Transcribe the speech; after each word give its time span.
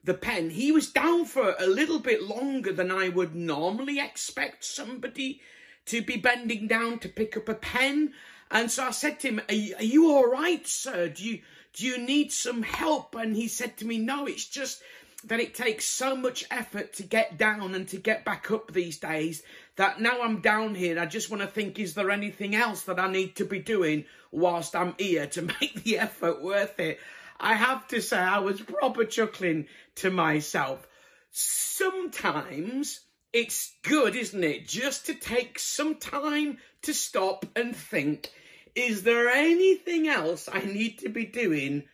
the 0.04 0.12
pen. 0.12 0.50
He 0.50 0.72
was 0.72 0.90
down 0.90 1.24
for 1.24 1.54
a 1.58 1.66
little 1.66 2.00
bit 2.00 2.22
longer 2.22 2.70
than 2.70 2.90
I 2.90 3.08
would 3.08 3.34
normally 3.34 3.98
expect 3.98 4.62
somebody 4.62 5.40
to 5.86 6.02
be 6.02 6.18
bending 6.18 6.66
down 6.66 6.98
to 6.98 7.08
pick 7.08 7.34
up 7.34 7.48
a 7.48 7.54
pen. 7.54 8.12
And 8.50 8.70
so 8.70 8.84
I 8.84 8.90
said 8.90 9.20
to 9.20 9.28
him, 9.28 9.40
are 9.48 9.54
you, 9.54 9.74
are 9.76 9.84
you 9.84 10.10
all 10.10 10.30
right, 10.30 10.66
sir? 10.66 11.08
Do 11.08 11.24
you, 11.24 11.40
do 11.74 11.86
you 11.86 11.98
need 11.98 12.32
some 12.32 12.62
help? 12.62 13.14
And 13.14 13.34
he 13.34 13.48
said 13.48 13.76
to 13.78 13.86
me, 13.86 13.98
no, 13.98 14.26
it's 14.26 14.46
just 14.46 14.82
that 15.24 15.40
it 15.40 15.54
takes 15.54 15.84
so 15.84 16.14
much 16.14 16.44
effort 16.50 16.92
to 16.94 17.02
get 17.02 17.36
down 17.36 17.74
and 17.74 17.88
to 17.88 17.96
get 17.96 18.24
back 18.24 18.50
up 18.50 18.72
these 18.72 18.98
days 18.98 19.42
that 19.76 20.00
now 20.00 20.22
I'm 20.22 20.40
down 20.40 20.74
here, 20.74 20.98
I 20.98 21.06
just 21.06 21.30
want 21.30 21.42
to 21.42 21.48
think, 21.48 21.78
is 21.78 21.94
there 21.94 22.10
anything 22.10 22.54
else 22.54 22.82
that 22.84 23.00
I 23.00 23.10
need 23.10 23.36
to 23.36 23.44
be 23.44 23.58
doing 23.58 24.04
whilst 24.30 24.76
I'm 24.76 24.94
here 24.98 25.26
to 25.28 25.42
make 25.60 25.82
the 25.82 25.98
effort 25.98 26.42
worth 26.42 26.78
it? 26.78 27.00
I 27.38 27.54
have 27.54 27.86
to 27.88 28.00
say, 28.00 28.18
I 28.18 28.38
was 28.38 28.60
proper 28.60 29.04
chuckling 29.04 29.66
to 29.96 30.10
myself. 30.10 30.86
Sometimes 31.30 33.00
it's 33.32 33.74
good, 33.82 34.16
isn't 34.16 34.42
it? 34.42 34.66
Just 34.66 35.06
to 35.06 35.14
take 35.14 35.58
some 35.58 35.96
time 35.96 36.58
to 36.86 36.94
stop 36.94 37.46
and 37.54 37.76
think, 37.76 38.30
is 38.74 39.02
there 39.02 39.28
anything 39.28 40.08
else 40.08 40.48
I 40.52 40.60
need 40.60 40.98
to 41.00 41.08
be 41.08 41.26
doing 41.26 41.84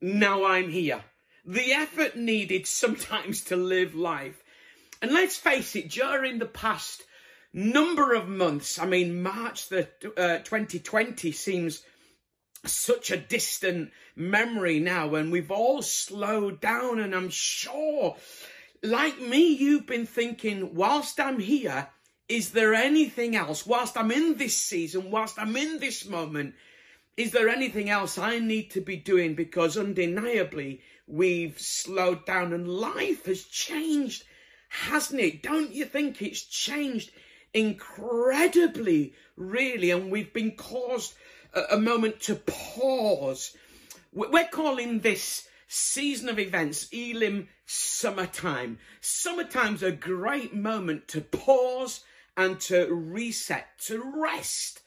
now 0.00 0.44
I'm 0.44 0.68
here? 0.68 1.02
The 1.44 1.72
effort 1.72 2.16
needed 2.16 2.66
sometimes 2.66 3.42
to 3.44 3.56
live 3.56 3.94
life. 3.94 4.42
And 5.02 5.12
let's 5.12 5.36
face 5.36 5.74
it, 5.74 5.90
during 5.90 6.38
the 6.38 6.46
past 6.46 7.02
number 7.52 8.14
of 8.14 8.28
months, 8.28 8.78
I 8.78 8.86
mean, 8.86 9.22
March 9.22 9.68
the 9.68 9.88
uh, 10.16 10.38
2020 10.38 11.32
seems 11.32 11.82
such 12.66 13.10
a 13.10 13.16
distant 13.16 13.90
memory 14.14 14.80
now 14.80 15.14
and 15.14 15.32
we've 15.32 15.50
all 15.50 15.80
slowed 15.80 16.60
down 16.60 16.98
and 16.98 17.14
I'm 17.14 17.30
sure 17.30 18.16
like 18.82 19.18
me 19.18 19.54
you've 19.54 19.86
been 19.86 20.04
thinking 20.04 20.74
whilst 20.74 21.18
I'm 21.18 21.40
here 21.40 21.88
is 22.30 22.50
there 22.50 22.74
anything 22.74 23.36
else 23.36 23.66
whilst 23.66 23.96
I'm 23.96 24.10
in 24.10 24.36
this 24.36 24.56
season 24.56 25.10
whilst 25.10 25.38
I'm 25.38 25.56
in 25.56 25.78
this 25.80 26.06
moment 26.06 26.54
is 27.16 27.32
there 27.32 27.48
anything 27.48 27.90
else 27.90 28.16
I 28.16 28.38
need 28.38 28.70
to 28.70 28.80
be 28.80 28.96
doing 28.96 29.34
because 29.34 29.76
undeniably 29.76 30.80
we've 31.06 31.58
slowed 31.60 32.24
down 32.24 32.52
and 32.52 32.68
life 32.68 33.26
has 33.26 33.44
changed 33.44 34.24
hasn't 34.68 35.20
it 35.20 35.42
don't 35.42 35.72
you 35.72 35.84
think 35.84 36.22
it's 36.22 36.42
changed 36.42 37.10
incredibly 37.52 39.14
really 39.36 39.90
and 39.90 40.10
we've 40.10 40.32
been 40.32 40.52
caused 40.52 41.14
a, 41.54 41.76
moment 41.78 42.20
to 42.20 42.36
pause. 42.36 43.56
We're 44.12 44.48
calling 44.48 45.00
this 45.00 45.48
season 45.68 46.28
of 46.28 46.38
events 46.38 46.88
Elim 46.92 47.48
Summertime. 47.66 48.78
Summertime's 49.00 49.82
a 49.82 49.92
great 49.92 50.54
moment 50.54 51.08
to 51.08 51.20
pause 51.20 52.04
and 52.36 52.60
to 52.60 52.92
reset, 52.92 53.66
to 53.86 54.02
rest, 54.16 54.80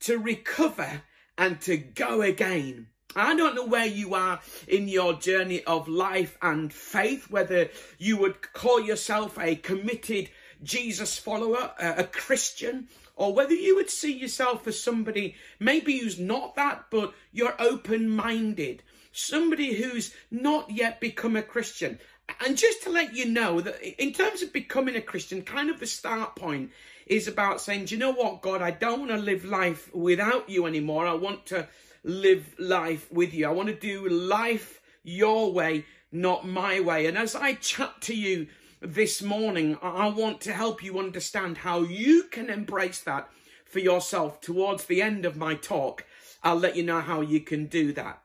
to 0.00 0.18
recover 0.18 1.02
and 1.36 1.60
to 1.62 1.76
go 1.76 2.22
again. 2.22 2.88
I 3.16 3.34
don't 3.34 3.56
know 3.56 3.66
where 3.66 3.86
you 3.86 4.14
are 4.14 4.40
in 4.68 4.86
your 4.86 5.14
journey 5.14 5.64
of 5.64 5.88
life 5.88 6.38
and 6.40 6.72
faith, 6.72 7.30
whether 7.30 7.70
you 7.98 8.16
would 8.18 8.52
call 8.52 8.80
yourself 8.80 9.38
a 9.38 9.56
committed 9.56 10.30
Jesus 10.62 11.18
follower, 11.18 11.72
a 11.78 12.04
Christian, 12.04 12.88
or 13.16 13.34
whether 13.34 13.54
you 13.54 13.76
would 13.76 13.90
see 13.90 14.12
yourself 14.12 14.66
as 14.68 14.80
somebody 14.80 15.34
maybe 15.58 15.98
who's 15.98 16.18
not 16.18 16.54
that, 16.54 16.86
but 16.90 17.12
you're 17.32 17.60
open 17.60 18.08
minded, 18.08 18.82
somebody 19.12 19.74
who's 19.74 20.14
not 20.30 20.70
yet 20.70 21.00
become 21.00 21.34
a 21.34 21.42
Christian. 21.42 21.98
And 22.44 22.56
just 22.56 22.82
to 22.84 22.90
let 22.90 23.14
you 23.14 23.26
know 23.26 23.60
that 23.60 24.02
in 24.02 24.12
terms 24.12 24.42
of 24.42 24.52
becoming 24.52 24.96
a 24.96 25.02
Christian, 25.02 25.42
kind 25.42 25.70
of 25.70 25.80
the 25.80 25.86
start 25.86 26.36
point 26.36 26.70
is 27.06 27.26
about 27.26 27.60
saying, 27.60 27.86
Do 27.86 27.94
you 27.94 27.98
know 27.98 28.12
what, 28.12 28.42
God, 28.42 28.62
I 28.62 28.70
don't 28.70 29.00
want 29.00 29.10
to 29.10 29.16
live 29.16 29.44
life 29.44 29.92
without 29.94 30.48
you 30.48 30.66
anymore. 30.66 31.06
I 31.06 31.14
want 31.14 31.46
to 31.46 31.68
live 32.04 32.54
life 32.58 33.10
with 33.12 33.34
you. 33.34 33.46
I 33.46 33.52
want 33.52 33.68
to 33.68 33.74
do 33.74 34.08
life 34.08 34.80
your 35.02 35.52
way, 35.52 35.84
not 36.12 36.46
my 36.46 36.80
way. 36.80 37.06
And 37.06 37.18
as 37.18 37.34
I 37.34 37.54
chat 37.54 38.00
to 38.02 38.14
you 38.14 38.46
this 38.80 39.22
morning, 39.22 39.76
I 39.82 40.08
want 40.08 40.40
to 40.42 40.52
help 40.52 40.82
you 40.82 40.98
understand 40.98 41.58
how 41.58 41.82
you 41.82 42.24
can 42.24 42.48
embrace 42.48 43.00
that 43.00 43.28
for 43.64 43.78
yourself. 43.78 44.40
Towards 44.40 44.84
the 44.84 45.02
end 45.02 45.24
of 45.24 45.36
my 45.36 45.54
talk, 45.54 46.04
I'll 46.42 46.56
let 46.56 46.76
you 46.76 46.82
know 46.82 47.00
how 47.00 47.20
you 47.20 47.40
can 47.40 47.66
do 47.66 47.92
that. 47.92 48.22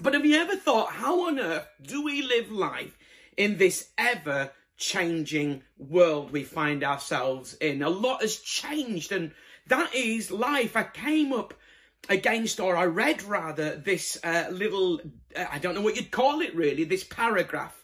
But 0.00 0.14
have 0.14 0.26
you 0.26 0.36
ever 0.36 0.56
thought, 0.56 0.92
how 0.92 1.28
on 1.28 1.38
earth 1.38 1.68
do 1.80 2.02
we 2.02 2.22
live 2.22 2.50
life 2.50 2.98
in 3.36 3.58
this 3.58 3.90
ever 3.98 4.50
changing 4.76 5.62
world 5.78 6.30
we 6.30 6.44
find 6.44 6.84
ourselves 6.84 7.54
in? 7.54 7.82
A 7.82 7.90
lot 7.90 8.22
has 8.22 8.36
changed, 8.36 9.12
and 9.12 9.32
that 9.66 9.94
is 9.94 10.30
life. 10.30 10.76
I 10.76 10.84
came 10.84 11.32
up 11.32 11.54
against, 12.08 12.60
or 12.60 12.76
I 12.76 12.86
read 12.86 13.22
rather, 13.22 13.76
this 13.76 14.18
uh, 14.24 14.46
little, 14.50 15.00
uh, 15.36 15.46
I 15.50 15.58
don't 15.58 15.74
know 15.74 15.82
what 15.82 15.96
you'd 15.96 16.10
call 16.10 16.40
it 16.40 16.54
really, 16.54 16.84
this 16.84 17.04
paragraph 17.04 17.78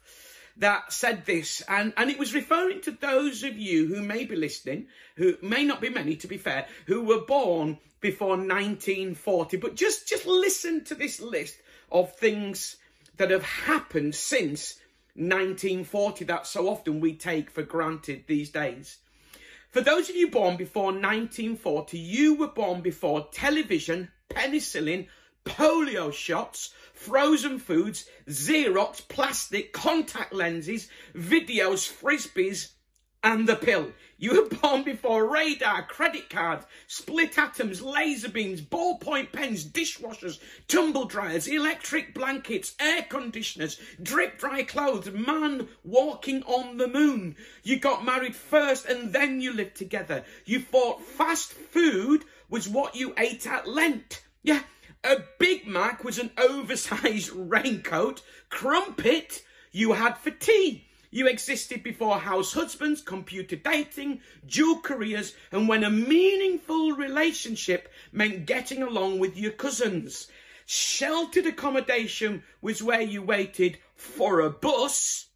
that 0.58 0.92
said 0.92 1.24
this, 1.24 1.62
and, 1.68 1.92
and 1.96 2.10
it 2.10 2.18
was 2.18 2.34
referring 2.34 2.80
to 2.82 2.90
those 2.90 3.44
of 3.44 3.56
you 3.56 3.86
who 3.86 4.02
may 4.02 4.24
be 4.24 4.34
listening, 4.34 4.88
who 5.16 5.36
may 5.40 5.64
not 5.64 5.80
be 5.80 5.88
many 5.88 6.16
to 6.16 6.26
be 6.26 6.36
fair, 6.36 6.66
who 6.86 7.04
were 7.04 7.20
born 7.20 7.78
before 8.00 8.36
1940. 8.36 9.56
But 9.58 9.76
just, 9.76 10.08
just 10.08 10.26
listen 10.26 10.84
to 10.84 10.96
this 10.96 11.20
list 11.20 11.56
of 11.92 12.14
things 12.16 12.76
that 13.16 13.30
have 13.30 13.44
happened 13.44 14.16
since 14.16 14.78
1940 15.18 16.24
that 16.26 16.46
so 16.46 16.68
often 16.68 17.00
we 17.00 17.14
take 17.14 17.50
for 17.50 17.62
granted 17.62 18.24
these 18.26 18.50
days. 18.50 18.98
For 19.70 19.80
those 19.80 20.08
of 20.08 20.16
you 20.16 20.30
born 20.30 20.56
before 20.56 20.92
1940, 20.92 21.98
you 21.98 22.34
were 22.34 22.46
born 22.46 22.80
before 22.80 23.28
television, 23.32 24.10
penicillin, 24.30 25.08
polio 25.44 26.12
shots, 26.12 26.72
frozen 26.94 27.58
foods, 27.58 28.08
Xerox, 28.28 29.06
plastic, 29.08 29.72
contact 29.72 30.32
lenses, 30.32 30.88
videos, 31.14 31.90
frisbees, 31.90 32.70
and 33.22 33.48
the 33.48 33.56
pill. 33.56 33.92
You 34.16 34.42
were 34.42 34.48
born 34.48 34.82
before 34.82 35.30
radar, 35.30 35.86
credit 35.86 36.28
cards, 36.28 36.66
split 36.88 37.38
atoms, 37.38 37.80
laser 37.80 38.28
beams, 38.28 38.60
ballpoint 38.60 39.32
pens, 39.32 39.64
dishwashers, 39.64 40.40
tumble 40.66 41.04
dryers, 41.04 41.46
electric 41.46 42.14
blankets, 42.14 42.74
air 42.80 43.02
conditioners, 43.02 43.80
drip 44.02 44.38
dry 44.38 44.64
clothes, 44.64 45.10
man 45.12 45.68
walking 45.84 46.42
on 46.44 46.78
the 46.78 46.88
moon. 46.88 47.36
You 47.62 47.78
got 47.78 48.04
married 48.04 48.34
first 48.34 48.86
and 48.86 49.12
then 49.12 49.40
you 49.40 49.52
lived 49.52 49.76
together. 49.76 50.24
You 50.44 50.60
thought 50.60 51.02
fast 51.02 51.52
food 51.52 52.24
was 52.48 52.68
what 52.68 52.96
you 52.96 53.14
ate 53.16 53.46
at 53.46 53.68
Lent. 53.68 54.22
Yeah, 54.42 54.62
a 55.04 55.18
Big 55.38 55.66
Mac 55.66 56.02
was 56.02 56.18
an 56.18 56.30
oversized 56.36 57.30
raincoat. 57.34 58.22
Crumpet 58.48 59.44
you 59.70 59.92
had 59.92 60.18
for 60.18 60.30
tea. 60.30 60.87
You 61.10 61.26
existed 61.26 61.82
before 61.82 62.18
house 62.18 62.52
husbands, 62.52 63.00
computer 63.00 63.56
dating, 63.56 64.20
dual 64.46 64.80
careers, 64.80 65.34
and 65.50 65.66
when 65.66 65.82
a 65.82 65.90
meaningful 65.90 66.92
relationship 66.92 67.90
meant 68.12 68.46
getting 68.46 68.82
along 68.82 69.18
with 69.18 69.36
your 69.36 69.52
cousins. 69.52 70.28
Sheltered 70.66 71.46
accommodation 71.46 72.42
was 72.60 72.82
where 72.82 73.00
you 73.00 73.22
waited 73.22 73.78
for 73.94 74.40
a 74.40 74.50
bus. 74.50 75.28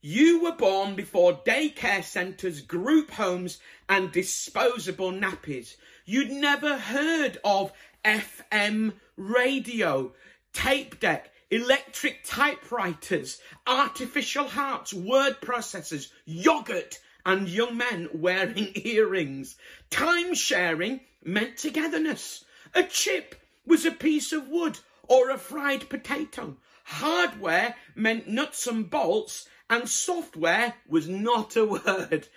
You 0.00 0.42
were 0.42 0.56
born 0.56 0.96
before 0.96 1.44
daycare 1.44 2.02
centres, 2.02 2.60
group 2.60 3.10
homes, 3.12 3.60
and 3.88 4.10
disposable 4.10 5.12
nappies. 5.12 5.76
You'd 6.04 6.30
never 6.30 6.76
heard 6.76 7.38
of 7.44 7.72
FM 8.04 8.94
radio, 9.16 10.12
tape 10.52 10.98
deck, 10.98 11.32
electric 11.50 12.24
typewriters, 12.24 13.40
artificial 13.66 14.48
hearts, 14.48 14.92
word 14.92 15.40
processors, 15.40 16.10
yogurt, 16.24 16.98
and 17.24 17.48
young 17.48 17.76
men 17.76 18.08
wearing 18.14 18.72
earrings. 18.84 19.56
Time 19.90 20.34
sharing 20.34 21.00
meant 21.24 21.56
togetherness. 21.56 22.44
A 22.74 22.82
chip 22.82 23.34
was 23.66 23.84
a 23.84 23.90
piece 23.90 24.32
of 24.32 24.48
wood 24.48 24.78
or 25.08 25.30
a 25.30 25.38
fried 25.38 25.88
potato. 25.88 26.56
Hardware 26.84 27.74
meant 27.94 28.28
nuts 28.28 28.66
and 28.66 28.88
bolts, 28.88 29.48
and 29.68 29.88
software 29.88 30.74
was 30.86 31.08
not 31.08 31.56
a 31.56 31.64
word. 31.84 32.28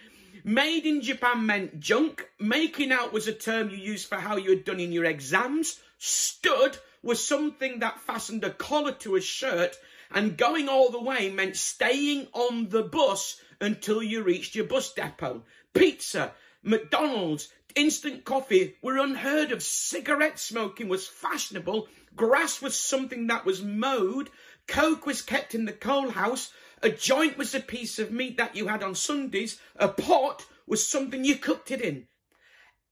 Made 0.44 0.86
in 0.86 1.02
Japan 1.02 1.46
meant 1.46 1.80
junk. 1.80 2.28
Making 2.40 2.92
out 2.92 3.14
was 3.14 3.28
a 3.28 3.34
term 3.34 3.70
you 3.70 3.78
used 3.78 4.08
for 4.08 4.16
how 4.16 4.38
you 4.38 4.50
had 4.50 4.66
done 4.66 4.80
in 4.80 4.92
your 4.92 5.06
exams. 5.06 5.80
Stud 6.00 6.78
was 7.04 7.26
something 7.26 7.80
that 7.80 8.00
fastened 8.00 8.44
a 8.44 8.50
collar 8.50 8.94
to 8.94 9.16
a 9.16 9.22
shirt. 9.22 9.78
And 10.14 10.38
going 10.38 10.68
all 10.68 10.92
the 10.92 11.02
way 11.02 11.30
meant 11.30 11.56
staying 11.56 12.28
on 12.34 12.70
the 12.70 12.84
bus 12.84 13.40
until 13.60 14.04
you 14.04 14.24
reached 14.24 14.56
your 14.56 14.66
bus 14.66 14.94
depot. 14.94 15.44
Pizza, 15.74 16.34
McDonald's, 16.64 17.48
instant 17.76 18.26
coffee 18.26 18.76
were 18.82 18.98
unheard 18.98 19.52
of. 19.52 19.64
Cigarette 19.64 20.38
smoking 20.38 20.90
was 20.90 21.08
fashionable. 21.08 21.88
Grass 22.16 22.62
was 22.62 22.76
something 22.76 23.28
that 23.28 23.46
was 23.46 23.62
mowed. 23.62 24.30
Coke 24.68 25.06
was 25.06 25.22
kept 25.22 25.56
in 25.56 25.66
the 25.66 25.72
coal 25.72 26.10
house. 26.10 26.52
A 26.84 26.90
joint 26.90 27.38
was 27.38 27.56
a 27.56 27.60
piece 27.60 28.00
of 28.00 28.12
meat 28.12 28.38
that 28.38 28.56
you 28.56 28.68
had 28.68 28.84
on 28.84 28.96
Sundays. 28.96 29.60
A 29.76 29.88
pot 29.88 30.46
was 30.68 30.88
something 30.88 31.24
you 31.24 31.36
cooked 31.36 31.72
it 31.72 31.82
in. 31.82 32.08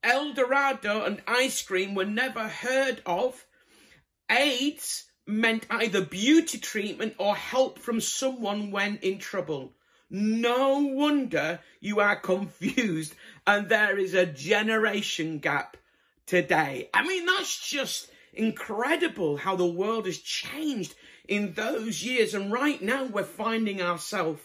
El 0.03 0.33
Dorado 0.33 1.03
and 1.03 1.21
ice 1.27 1.61
cream 1.61 1.95
were 1.95 2.05
never 2.05 2.47
heard 2.47 3.01
of. 3.05 3.45
AIDS 4.29 5.05
meant 5.25 5.65
either 5.69 6.01
beauty 6.01 6.57
treatment 6.57 7.15
or 7.17 7.35
help 7.35 7.79
from 7.79 8.01
someone 8.01 8.71
when 8.71 8.97
in 8.97 9.19
trouble. 9.19 9.73
No 10.09 10.79
wonder 10.79 11.59
you 11.79 11.99
are 11.99 12.15
confused 12.15 13.13
and 13.45 13.69
there 13.69 13.97
is 13.97 14.13
a 14.13 14.25
generation 14.25 15.37
gap 15.37 15.77
today. 16.25 16.89
I 16.93 17.05
mean, 17.07 17.25
that's 17.25 17.69
just 17.69 18.09
incredible 18.33 19.37
how 19.37 19.55
the 19.55 19.65
world 19.65 20.05
has 20.05 20.17
changed 20.17 20.95
in 21.27 21.53
those 21.53 22.03
years. 22.03 22.33
And 22.33 22.51
right 22.51 22.81
now 22.81 23.05
we're 23.05 23.23
finding 23.23 23.81
ourselves 23.81 24.41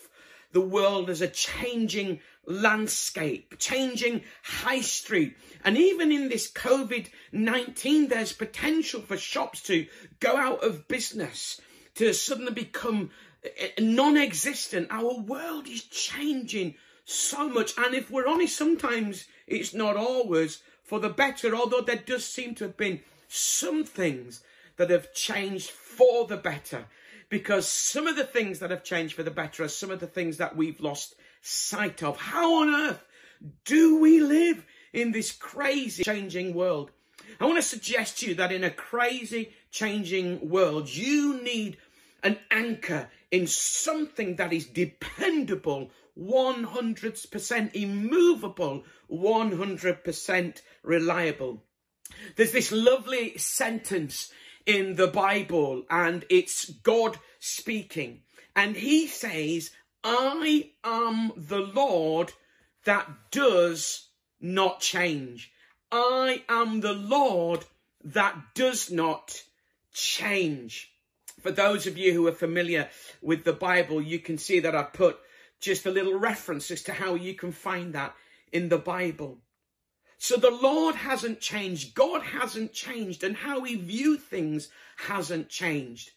the 0.53 0.61
world 0.61 1.11
as 1.11 1.21
a 1.21 1.29
changing 1.29 2.21
landscape, 2.47 3.59
changing 3.59 4.23
high 4.43 4.81
street. 4.81 5.37
And 5.65 5.77
even 5.77 6.13
in 6.13 6.29
this 6.29 6.51
COVID 6.51 7.09
19, 7.33 8.09
there's 8.09 8.33
potential 8.33 9.01
for 9.01 9.17
shops 9.17 9.63
to 9.63 9.87
go 10.21 10.37
out 10.37 10.65
of 10.65 10.89
business, 10.89 11.61
to 11.97 12.13
suddenly 12.13 12.53
become 12.53 13.11
eh, 13.45 13.71
non 13.79 14.17
existent. 14.17 14.89
Our 14.91 15.19
world 15.21 15.69
is 15.69 15.85
changing 15.85 16.75
so 17.05 17.49
much. 17.49 17.73
And 17.79 17.95
if 17.95 18.11
we're 18.11 18.27
honest, 18.27 18.57
sometimes 18.57 19.27
it's 19.47 19.75
not 19.75 19.97
always 19.97 20.63
for 20.83 21.01
the 21.01 21.09
better, 21.09 21.55
although 21.55 21.81
there 21.81 21.97
does 21.97 22.25
seem 22.25 22.55
to 22.57 22.65
have 22.65 22.77
been 22.77 23.01
some 23.29 23.85
things 23.85 24.43
that 24.77 24.91
have 24.91 25.13
changed 25.13 25.71
for 25.71 26.27
the 26.27 26.37
better. 26.37 26.87
Because 27.29 27.67
some 27.67 28.07
of 28.07 28.17
the 28.17 28.25
things 28.25 28.59
that 28.59 28.71
have 28.71 28.85
changed 28.85 29.15
for 29.15 29.23
the 29.23 29.31
better 29.31 29.65
are 29.65 29.69
some 29.69 29.91
of 29.91 30.01
the 30.01 30.07
things 30.07 30.37
that 30.37 30.57
we've 30.57 30.81
lost 30.81 31.15
sight 31.45 32.03
of. 32.03 32.17
How 32.17 32.63
on 32.63 32.75
earth 32.75 33.05
do 33.65 34.01
we 34.01 34.21
live 34.21 34.65
in 34.93 35.13
this 35.13 35.31
crazy 35.31 36.03
changing 36.03 36.55
world? 36.55 36.91
I 37.41 37.45
want 37.45 37.57
to 37.57 37.63
suggest 37.63 38.19
to 38.19 38.29
you 38.29 38.35
that 38.37 38.53
in 38.53 38.65
a 38.65 38.71
crazy 38.71 39.53
changing 39.71 40.49
world, 40.49 40.89
you 40.89 41.43
need 41.43 41.77
an 42.23 42.39
anchor 42.51 43.11
in 43.31 43.47
something 43.47 44.37
that 44.37 44.53
is 44.53 44.67
dependable, 44.67 45.91
100% 46.19 47.75
immovable, 47.75 48.85
100% 49.11 50.63
reliable. 50.83 51.63
There's 52.37 52.53
this 52.53 52.73
lovely 52.73 53.37
sentence 53.37 54.33
in 54.65 54.95
the 54.95 55.09
Bible, 55.09 55.83
and 55.91 56.25
it's 56.31 56.71
God 56.71 57.19
speaking. 57.41 58.23
And 58.57 58.77
he 58.77 59.09
says, 59.09 59.71
I 60.05 60.71
am 60.85 61.33
the 61.35 61.61
Lord 61.61 62.33
that 62.85 63.09
does 63.31 64.09
not 64.39 64.81
change. 64.81 65.51
I 65.91 66.43
am 66.49 66.83
the 66.83 66.93
Lord 66.93 67.65
that 68.05 68.37
does 68.55 68.91
not 68.91 69.43
change. 69.95 70.93
For 71.41 71.51
those 71.51 71.87
of 71.87 71.97
you 71.97 72.13
who 72.13 72.27
are 72.27 72.33
familiar 72.33 72.91
with 73.23 73.45
the 73.45 73.55
Bible, 73.55 74.03
you 74.03 74.19
can 74.19 74.37
see 74.37 74.61
that 74.61 74.75
I 74.75 74.83
put 74.83 75.19
just 75.61 75.87
a 75.87 75.91
little 75.91 76.19
reference 76.19 76.71
as 76.71 76.83
to 76.83 76.93
how 76.93 77.15
you 77.15 77.33
can 77.33 77.53
find 77.53 77.95
that 77.95 78.15
in 78.53 78.69
the 78.69 78.79
Bible. 78.79 79.39
So 80.19 80.37
the 80.37 80.51
Lord 80.51 80.97
hasn't 80.97 81.41
changed. 81.41 81.95
God 81.95 82.23
hasn't 82.23 82.75
changed. 82.75 83.25
And 83.25 83.37
how 83.37 83.61
we 83.61 83.75
view 83.75 84.19
things 84.19 84.69
hasn't 84.97 85.49
changed. 85.49 86.11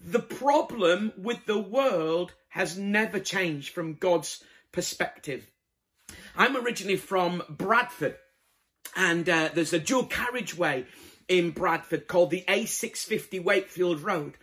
The 0.00 0.20
problem 0.20 1.12
with 1.16 1.46
the 1.46 1.58
world 1.58 2.32
has 2.48 2.78
never 2.78 3.20
changed 3.20 3.72
from 3.72 3.94
God's 3.94 4.42
perspective. 4.72 5.50
I'm 6.36 6.56
originally 6.56 6.96
from 6.96 7.42
Bradford, 7.48 8.16
and 8.96 9.28
uh, 9.28 9.50
there's 9.54 9.72
a 9.72 9.78
dual 9.78 10.04
carriageway 10.04 10.86
in 11.28 11.50
Bradford 11.50 12.08
called 12.08 12.30
the 12.30 12.44
A650 12.48 13.42
Wakefield 13.42 14.00
Road. 14.00 14.34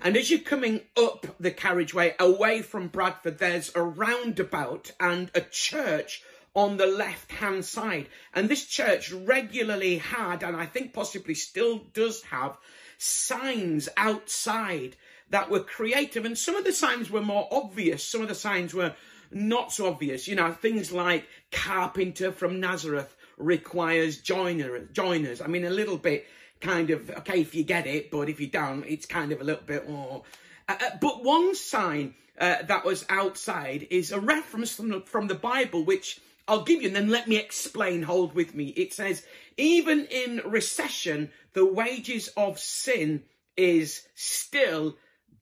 And 0.00 0.16
as 0.16 0.30
you're 0.30 0.40
coming 0.40 0.82
up 0.96 1.26
the 1.40 1.50
carriageway 1.50 2.14
away 2.20 2.62
from 2.62 2.86
Bradford, 2.86 3.38
there's 3.38 3.74
a 3.74 3.82
roundabout 3.82 4.92
and 5.00 5.30
a 5.34 5.40
church 5.40 6.22
on 6.54 6.76
the 6.76 6.86
left 6.86 7.32
hand 7.32 7.64
side. 7.64 8.08
And 8.32 8.48
this 8.48 8.64
church 8.64 9.12
regularly 9.12 9.98
had, 9.98 10.42
and 10.42 10.56
I 10.56 10.66
think 10.66 10.92
possibly 10.92 11.34
still 11.34 11.78
does 11.92 12.22
have, 12.24 12.56
signs 12.98 13.88
outside 13.96 14.96
that 15.30 15.50
were 15.50 15.60
creative. 15.60 16.24
And 16.24 16.36
some 16.36 16.56
of 16.56 16.64
the 16.64 16.72
signs 16.72 17.10
were 17.10 17.22
more 17.22 17.48
obvious, 17.50 18.04
some 18.04 18.22
of 18.22 18.28
the 18.28 18.34
signs 18.34 18.74
were 18.74 18.94
not 19.30 19.72
so 19.72 19.88
obvious. 19.88 20.26
You 20.28 20.36
know, 20.36 20.52
things 20.52 20.92
like 20.92 21.26
carpenter 21.52 22.32
from 22.32 22.60
Nazareth 22.60 23.14
requires 23.36 24.18
joiner, 24.18 24.80
joiners. 24.92 25.40
I 25.40 25.46
mean, 25.46 25.64
a 25.64 25.70
little 25.70 25.98
bit 25.98 26.26
kind 26.60 26.90
of, 26.90 27.10
okay, 27.10 27.40
if 27.40 27.54
you 27.54 27.62
get 27.62 27.86
it, 27.86 28.10
but 28.10 28.28
if 28.28 28.40
you 28.40 28.48
don't, 28.48 28.84
it's 28.84 29.06
kind 29.06 29.32
of 29.32 29.40
a 29.40 29.44
little 29.44 29.64
bit 29.64 29.88
more. 29.88 30.22
Uh, 30.68 30.76
uh 30.80 30.90
but 31.00 31.22
one 31.22 31.54
sign 31.54 32.14
uh, 32.40 32.62
that 32.62 32.84
was 32.84 33.04
outside 33.08 33.86
is 33.90 34.12
a 34.12 34.20
reference 34.20 34.74
from 34.74 34.88
the, 34.88 35.00
from 35.02 35.26
the 35.28 35.34
Bible, 35.34 35.84
which 35.84 36.20
I'll 36.46 36.62
give 36.62 36.80
you, 36.80 36.88
and 36.88 36.96
then 36.96 37.10
let 37.10 37.28
me 37.28 37.36
explain. 37.36 38.02
Hold 38.02 38.34
with 38.34 38.54
me. 38.54 38.68
It 38.68 38.94
says, 38.94 39.24
even 39.56 40.06
in 40.06 40.40
recession, 40.46 41.30
the 41.52 41.64
wages 41.64 42.28
of 42.36 42.58
sin 42.58 43.24
is 43.56 44.06
still 44.14 44.96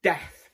death. 0.06 0.50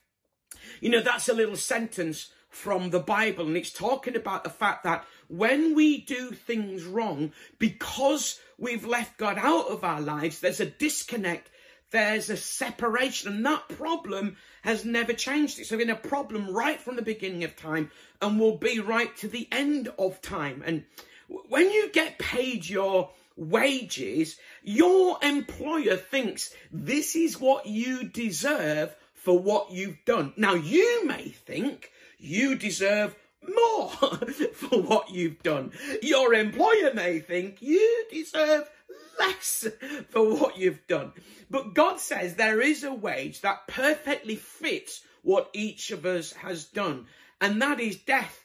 You 0.81 0.89
know, 0.89 1.01
that's 1.01 1.29
a 1.29 1.33
little 1.33 1.55
sentence 1.55 2.31
from 2.49 2.89
the 2.89 2.99
Bible, 2.99 3.45
and 3.45 3.55
it's 3.55 3.71
talking 3.71 4.15
about 4.15 4.43
the 4.43 4.49
fact 4.49 4.83
that 4.83 5.05
when 5.27 5.75
we 5.75 6.01
do 6.01 6.31
things 6.31 6.83
wrong, 6.85 7.31
because 7.59 8.39
we've 8.57 8.83
left 8.83 9.19
God 9.19 9.37
out 9.37 9.67
of 9.67 9.83
our 9.83 10.01
lives, 10.01 10.39
there's 10.39 10.59
a 10.59 10.65
disconnect, 10.65 11.51
there's 11.91 12.31
a 12.31 12.37
separation, 12.37 13.31
and 13.31 13.45
that 13.45 13.69
problem 13.69 14.37
has 14.63 14.85
never 14.85 15.13
changed. 15.13 15.59
It's 15.59 15.69
been 15.69 15.91
a 15.91 15.95
problem 15.95 16.49
right 16.51 16.81
from 16.81 16.95
the 16.95 17.03
beginning 17.03 17.43
of 17.43 17.55
time 17.55 17.91
and 18.23 18.39
will 18.39 18.57
be 18.57 18.79
right 18.79 19.15
to 19.17 19.27
the 19.27 19.47
end 19.51 19.87
of 19.99 20.19
time. 20.19 20.63
And 20.65 20.83
when 21.27 21.69
you 21.69 21.91
get 21.91 22.17
paid 22.17 22.67
your 22.67 23.11
wages, 23.35 24.35
your 24.63 25.19
employer 25.21 25.95
thinks 25.95 26.51
this 26.71 27.15
is 27.15 27.39
what 27.39 27.67
you 27.67 28.09
deserve 28.09 28.95
for 29.23 29.39
what 29.39 29.71
you've 29.71 30.03
done. 30.03 30.33
Now, 30.35 30.53
you 30.53 31.05
may 31.07 31.29
think 31.29 31.91
you 32.19 32.55
deserve 32.55 33.15
more 33.55 33.89
for 34.53 34.81
what 34.81 35.11
you've 35.11 35.41
done. 35.41 35.71
Your 36.01 36.33
employer 36.33 36.93
may 36.93 37.19
think 37.19 37.61
you 37.61 38.05
deserve 38.11 38.69
less 39.17 39.65
for 40.09 40.35
what 40.35 40.57
you've 40.57 40.85
done. 40.87 41.13
But 41.49 41.73
God 41.73 42.01
says 42.01 42.35
there 42.35 42.59
is 42.59 42.83
a 42.83 42.93
wage 42.93 43.39
that 43.41 43.65
perfectly 43.67 44.35
fits 44.35 45.01
what 45.21 45.49
each 45.53 45.91
of 45.91 46.05
us 46.05 46.33
has 46.33 46.65
done, 46.65 47.05
and 47.39 47.61
that 47.61 47.79
is 47.79 47.95
death. 47.95 48.43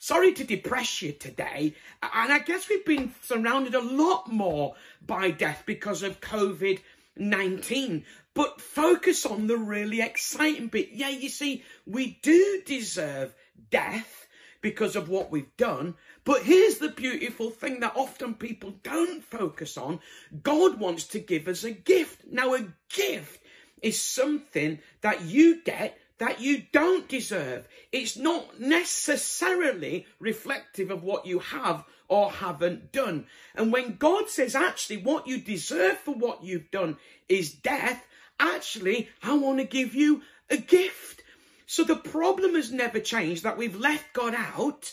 Sorry 0.00 0.32
to 0.32 0.42
depress 0.42 1.00
you 1.00 1.12
today, 1.12 1.76
and 2.02 2.32
I 2.32 2.40
guess 2.40 2.68
we've 2.68 2.84
been 2.84 3.14
surrounded 3.22 3.76
a 3.76 3.80
lot 3.80 4.32
more 4.32 4.74
by 5.06 5.30
death 5.30 5.62
because 5.64 6.02
of 6.02 6.20
COVID 6.20 6.80
19. 7.16 8.04
But 8.34 8.60
focus 8.60 9.26
on 9.26 9.46
the 9.46 9.56
really 9.56 10.00
exciting 10.00 10.68
bit. 10.68 10.90
Yeah, 10.92 11.10
you 11.10 11.28
see, 11.28 11.64
we 11.86 12.18
do 12.22 12.62
deserve 12.64 13.34
death 13.70 14.26
because 14.62 14.96
of 14.96 15.08
what 15.08 15.30
we've 15.30 15.56
done. 15.56 15.94
But 16.24 16.42
here's 16.42 16.78
the 16.78 16.88
beautiful 16.88 17.50
thing 17.50 17.80
that 17.80 17.96
often 17.96 18.34
people 18.34 18.74
don't 18.82 19.22
focus 19.22 19.76
on. 19.76 20.00
God 20.42 20.78
wants 20.78 21.04
to 21.08 21.18
give 21.18 21.48
us 21.48 21.64
a 21.64 21.72
gift. 21.72 22.24
Now, 22.30 22.54
a 22.54 22.66
gift 22.94 23.44
is 23.82 24.00
something 24.00 24.78
that 25.00 25.22
you 25.22 25.62
get 25.62 25.98
that 26.18 26.40
you 26.40 26.62
don't 26.70 27.08
deserve. 27.08 27.66
It's 27.90 28.16
not 28.16 28.60
necessarily 28.60 30.06
reflective 30.20 30.92
of 30.92 31.02
what 31.02 31.26
you 31.26 31.40
have 31.40 31.84
or 32.12 32.30
haven't 32.30 32.92
done. 32.92 33.24
And 33.54 33.72
when 33.72 33.96
God 33.96 34.28
says, 34.28 34.54
actually, 34.54 34.98
what 34.98 35.26
you 35.26 35.38
deserve 35.38 35.96
for 35.96 36.12
what 36.12 36.44
you've 36.44 36.70
done 36.70 36.98
is 37.26 37.54
death, 37.54 38.06
actually, 38.38 39.08
I 39.22 39.32
want 39.38 39.60
to 39.60 39.64
give 39.64 39.94
you 39.94 40.20
a 40.50 40.58
gift. 40.58 41.22
So 41.64 41.84
the 41.84 41.96
problem 41.96 42.54
has 42.54 42.70
never 42.70 43.00
changed 43.00 43.44
that 43.44 43.56
we've 43.56 43.80
left 43.80 44.12
God 44.12 44.34
out. 44.34 44.92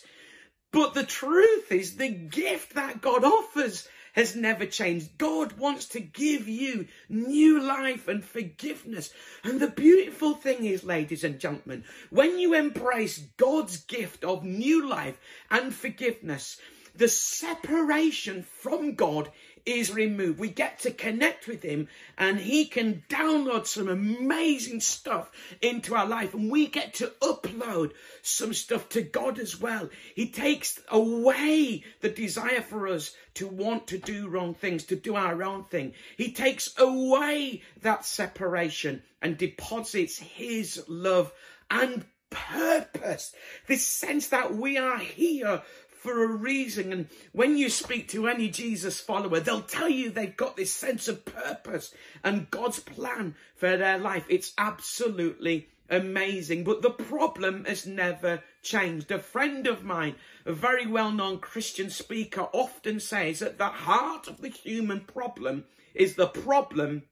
But 0.72 0.94
the 0.94 1.04
truth 1.04 1.74
is, 1.74 1.98
the 1.98 2.08
gift 2.08 2.76
that 2.76 3.02
God 3.02 3.26
offers 3.26 3.86
has 4.14 4.34
never 4.34 4.66
changed. 4.66 5.18
God 5.18 5.58
wants 5.58 5.88
to 5.88 6.00
give 6.00 6.48
you 6.48 6.88
new 7.10 7.62
life 7.62 8.08
and 8.08 8.24
forgiveness. 8.24 9.12
And 9.44 9.60
the 9.60 9.68
beautiful 9.68 10.36
thing 10.36 10.64
is, 10.64 10.86
ladies 10.86 11.26
and 11.26 11.38
gentlemen, 11.38 11.84
when 12.12 12.40
you 12.40 12.54
embrace 12.54 13.18
God's 13.36 13.78
gift 13.78 14.24
of 14.24 14.46
new 14.46 14.88
life 14.88 15.20
and 15.52 15.76
forgiveness, 15.76 16.58
the 17.00 17.08
separation 17.08 18.44
from 18.44 18.94
God 18.94 19.32
is 19.66 19.90
removed. 19.90 20.38
We 20.38 20.50
get 20.50 20.80
to 20.80 20.92
connect 20.92 21.48
with 21.48 21.64
Him 21.64 21.88
and 22.18 22.38
He 22.38 22.66
can 22.66 23.04
download 23.08 23.68
some 23.68 23.88
amazing 23.88 24.82
stuff 24.82 25.32
into 25.62 25.96
our 25.96 26.06
life 26.06 26.34
and 26.34 26.52
we 26.52 26.68
get 26.68 26.96
to 26.96 27.14
upload 27.22 27.92
some 28.22 28.54
stuff 28.54 28.90
to 28.90 29.02
God 29.02 29.40
as 29.40 29.60
well. 29.60 29.90
He 30.14 30.30
takes 30.30 30.82
away 30.90 31.86
the 32.02 32.10
desire 32.10 32.62
for 32.62 32.88
us 32.88 33.16
to 33.36 33.48
want 33.48 33.88
to 33.88 33.98
do 33.98 34.28
wrong 34.28 34.54
things, 34.54 34.84
to 34.86 34.98
do 34.98 35.16
our 35.16 35.42
own 35.42 35.64
thing. 35.64 35.94
He 36.18 36.34
takes 36.34 36.78
away 36.78 37.62
that 37.82 38.06
separation 38.06 39.04
and 39.22 39.38
deposits 39.38 40.20
His 40.20 40.84
love 40.90 41.32
and 41.72 42.04
purpose. 42.30 43.34
This 43.68 43.86
sense 43.86 44.28
that 44.28 44.54
we 44.54 44.78
are 44.78 45.00
here 45.00 45.62
for 46.00 46.24
a 46.24 46.28
reason. 46.28 46.92
And 46.92 47.08
when 47.32 47.58
you 47.58 47.70
speak 47.70 48.08
to 48.10 48.28
any 48.28 48.50
Jesus 48.50 49.00
follower, 49.00 49.40
they'll 49.40 49.62
tell 49.62 49.90
you 49.90 50.10
they've 50.10 50.36
got 50.36 50.56
this 50.58 50.72
sense 50.72 51.08
of 51.08 51.26
purpose 51.26 51.94
and 52.24 52.50
God's 52.50 52.80
plan 52.80 53.36
for 53.56 53.78
their 53.78 53.98
life. 53.98 54.26
It's 54.30 54.54
absolutely 54.58 55.68
amazing. 55.90 56.64
But 56.64 56.82
the 56.82 56.92
problem 56.92 57.66
has 57.66 57.86
never 57.86 58.42
changed. 58.62 59.12
A 59.12 59.20
friend 59.20 59.68
of 59.68 59.84
mine, 59.84 60.16
a 60.46 60.54
very 60.54 60.88
well 60.88 61.12
known 61.12 61.40
Christian 61.40 61.90
speaker, 61.90 62.48
often 62.54 63.00
says 63.00 63.40
that 63.40 63.58
the 63.58 63.68
heart 63.68 64.28
of 64.28 64.42
the 64.42 64.50
human 64.50 65.02
problem 65.02 65.66
is 65.94 66.16
the 66.16 66.28
problem 66.28 67.04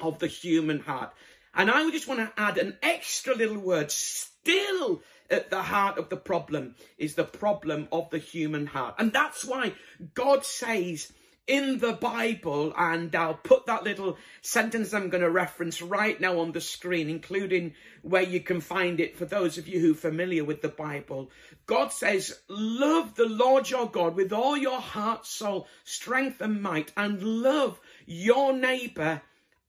of 0.00 0.18
the 0.18 0.26
human 0.26 0.80
heart. 0.80 1.12
And 1.54 1.70
I 1.70 1.88
just 1.90 2.08
want 2.08 2.20
to 2.20 2.32
add 2.40 2.58
an 2.58 2.76
extra 2.82 3.34
little 3.34 3.58
word 3.58 3.90
still 3.90 5.02
at 5.30 5.50
the 5.50 5.62
heart 5.62 5.98
of 5.98 6.08
the 6.08 6.16
problem 6.16 6.74
is 6.98 7.14
the 7.14 7.24
problem 7.24 7.88
of 7.92 8.10
the 8.10 8.18
human 8.18 8.66
heart. 8.66 8.94
And 8.98 9.12
that's 9.12 9.44
why 9.44 9.72
God 10.14 10.44
says 10.44 11.12
in 11.46 11.78
the 11.78 11.92
Bible, 11.92 12.72
and 12.76 13.14
I'll 13.14 13.34
put 13.34 13.66
that 13.66 13.84
little 13.84 14.16
sentence 14.40 14.94
I'm 14.94 15.10
going 15.10 15.22
to 15.22 15.30
reference 15.30 15.82
right 15.82 16.18
now 16.18 16.40
on 16.40 16.52
the 16.52 16.60
screen, 16.60 17.10
including 17.10 17.74
where 18.02 18.22
you 18.22 18.40
can 18.40 18.60
find 18.60 18.98
it 18.98 19.16
for 19.16 19.26
those 19.26 19.58
of 19.58 19.68
you 19.68 19.78
who 19.80 19.92
are 19.92 19.96
familiar 19.96 20.44
with 20.44 20.62
the 20.62 20.68
Bible. 20.68 21.30
God 21.66 21.92
says, 21.92 22.40
Love 22.48 23.14
the 23.16 23.28
Lord 23.28 23.68
your 23.68 23.90
God 23.90 24.14
with 24.14 24.32
all 24.32 24.56
your 24.56 24.80
heart, 24.80 25.26
soul, 25.26 25.68
strength, 25.84 26.40
and 26.40 26.62
might, 26.62 26.92
and 26.96 27.22
love 27.22 27.78
your 28.06 28.54
neighbor 28.54 29.20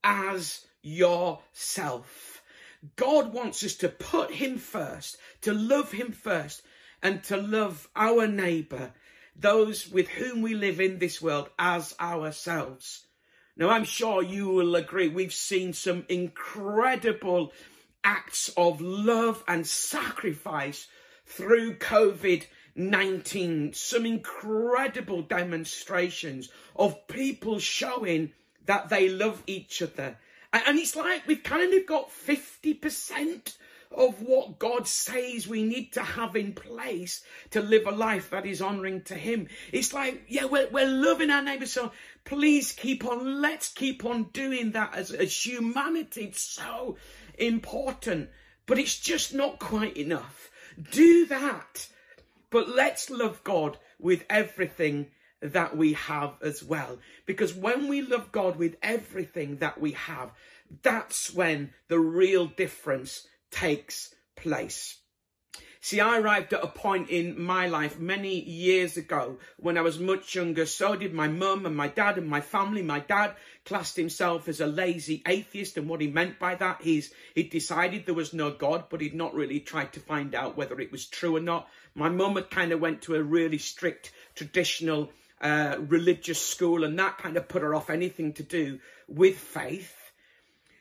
as 0.04 0.66
yourself. 0.82 2.35
God 2.96 3.34
wants 3.34 3.64
us 3.64 3.76
to 3.76 3.90
put 3.90 4.32
him 4.32 4.58
first, 4.58 5.18
to 5.42 5.54
love 5.54 5.92
him 5.92 6.12
first, 6.12 6.62
and 7.02 7.24
to 7.26 7.38
love 7.38 7.88
our 7.96 8.28
neighbour, 8.28 8.94
those 9.36 9.90
with 9.90 10.08
whom 10.10 10.42
we 10.42 10.56
live 10.56 10.80
in 10.80 11.00
this 11.00 11.22
world, 11.22 11.50
as 11.58 11.96
ourselves. 12.00 13.08
Now, 13.58 13.70
I'm 13.70 13.86
sure 13.86 14.22
you 14.22 14.50
will 14.50 14.76
agree, 14.76 15.08
we've 15.08 15.34
seen 15.34 15.74
some 15.74 16.06
incredible 16.10 17.54
acts 18.04 18.50
of 18.58 18.82
love 18.82 19.44
and 19.48 19.66
sacrifice 19.66 20.88
through 21.26 21.76
COVID 21.78 22.46
19. 22.76 23.72
Some 23.74 24.06
incredible 24.06 25.22
demonstrations 25.22 26.50
of 26.76 27.08
people 27.08 27.60
showing 27.60 28.34
that 28.66 28.90
they 28.90 29.08
love 29.08 29.42
each 29.48 29.82
other 29.82 30.18
and 30.66 30.78
it's 30.80 30.96
like 30.96 31.28
we've 31.28 31.44
kind 31.44 31.74
of 31.74 31.86
got 31.86 32.10
50% 32.10 33.56
of 33.92 34.22
what 34.22 34.60
God 34.60 34.88
says 34.88 35.48
we 35.48 35.64
need 35.64 35.94
to 35.94 36.02
have 36.02 36.36
in 36.36 36.54
place 36.54 37.24
to 37.52 37.62
live 37.62 37.88
a 37.88 37.92
life 37.92 38.30
that 38.32 38.46
is 38.46 38.62
honoring 38.62 39.02
to 39.04 39.16
Him. 39.16 39.48
It's 39.72 39.94
like, 39.94 40.24
yeah, 40.28 40.46
we're, 40.46 40.70
we're 40.70 40.88
loving 40.88 41.30
our 41.30 41.42
neighbors. 41.42 41.72
So 41.72 41.92
please 42.26 42.72
keep 42.72 43.06
on, 43.06 43.42
let's 43.42 43.72
keep 43.72 44.06
on 44.06 44.30
doing 44.34 44.72
that 44.72 44.96
as, 44.96 45.12
as 45.12 45.46
humanity. 45.46 46.26
It's 46.26 46.42
so 46.42 46.98
important, 47.38 48.30
but 48.66 48.80
it's 48.80 49.00
just 49.00 49.34
not 49.34 49.60
quite 49.60 49.98
enough. 49.98 50.52
Do 50.92 51.26
that. 51.28 51.88
But 52.50 52.70
let's 52.70 53.10
love 53.10 53.44
God 53.44 53.78
with 54.00 54.24
everything 54.30 55.08
that 55.54 55.76
we 55.76 55.94
have 55.94 56.34
as 56.42 56.64
well. 56.64 56.98
Because 57.26 57.54
when 57.54 57.88
we 57.88 58.02
love 58.02 58.32
God 58.32 58.58
with 58.58 58.76
everything 58.82 59.58
that 59.58 59.80
we 59.80 59.92
have, 59.92 60.32
that's 60.82 61.34
when 61.34 61.74
the 61.88 62.00
real 62.00 62.46
difference 62.48 63.28
takes 63.52 64.14
place. 64.36 64.98
See, 65.86 66.00
I 66.00 66.18
arrived 66.18 66.52
at 66.52 66.64
a 66.64 66.68
point 66.68 67.12
in 67.12 67.40
my 67.40 67.68
life 67.68 68.00
many 68.00 68.40
years 68.40 68.98
ago 68.98 69.38
when 69.58 69.78
I 69.78 69.82
was 69.82 70.00
much 70.00 70.34
younger. 70.34 70.66
So 70.66 70.96
did 70.96 71.14
my 71.14 71.28
mum 71.28 71.68
and 71.68 71.78
my 71.78 71.90
dad 71.90 72.18
and 72.18 72.28
my 72.28 72.42
family. 72.42 72.82
My 72.82 73.02
dad 73.02 73.36
classed 73.66 73.96
himself 73.96 74.48
as 74.48 74.60
a 74.60 74.66
lazy 74.66 75.22
atheist. 75.28 75.78
And 75.78 75.88
what 75.88 76.02
he 76.02 76.08
meant 76.08 76.40
by 76.40 76.56
that 76.56 76.84
is 76.84 77.14
he 77.36 77.44
decided 77.44 78.08
there 78.08 78.16
was 78.16 78.34
no 78.34 78.50
God, 78.50 78.86
but 78.90 79.00
he'd 79.00 79.14
not 79.14 79.36
really 79.36 79.60
tried 79.60 79.94
to 79.94 80.00
find 80.00 80.34
out 80.34 80.58
whether 80.58 80.82
it 80.82 80.92
was 80.92 81.06
true 81.06 81.36
or 81.36 81.40
not. 81.40 81.70
My 81.94 82.10
mum 82.10 82.34
had 82.34 82.50
kind 82.50 82.72
of 82.72 82.80
went 82.80 83.04
to 83.04 83.14
a 83.14 83.22
really 83.22 83.60
strict 83.60 84.12
traditional 84.34 85.12
uh, 85.42 85.78
religious 85.80 86.44
school 86.44 86.84
and 86.84 86.98
that 87.00 87.18
kind 87.18 87.38
of 87.38 87.48
put 87.48 87.62
her 87.62 87.76
off 87.76 87.90
anything 87.90 88.34
to 88.34 88.44
do 88.44 88.80
with 89.08 89.38
faith. 89.38 89.94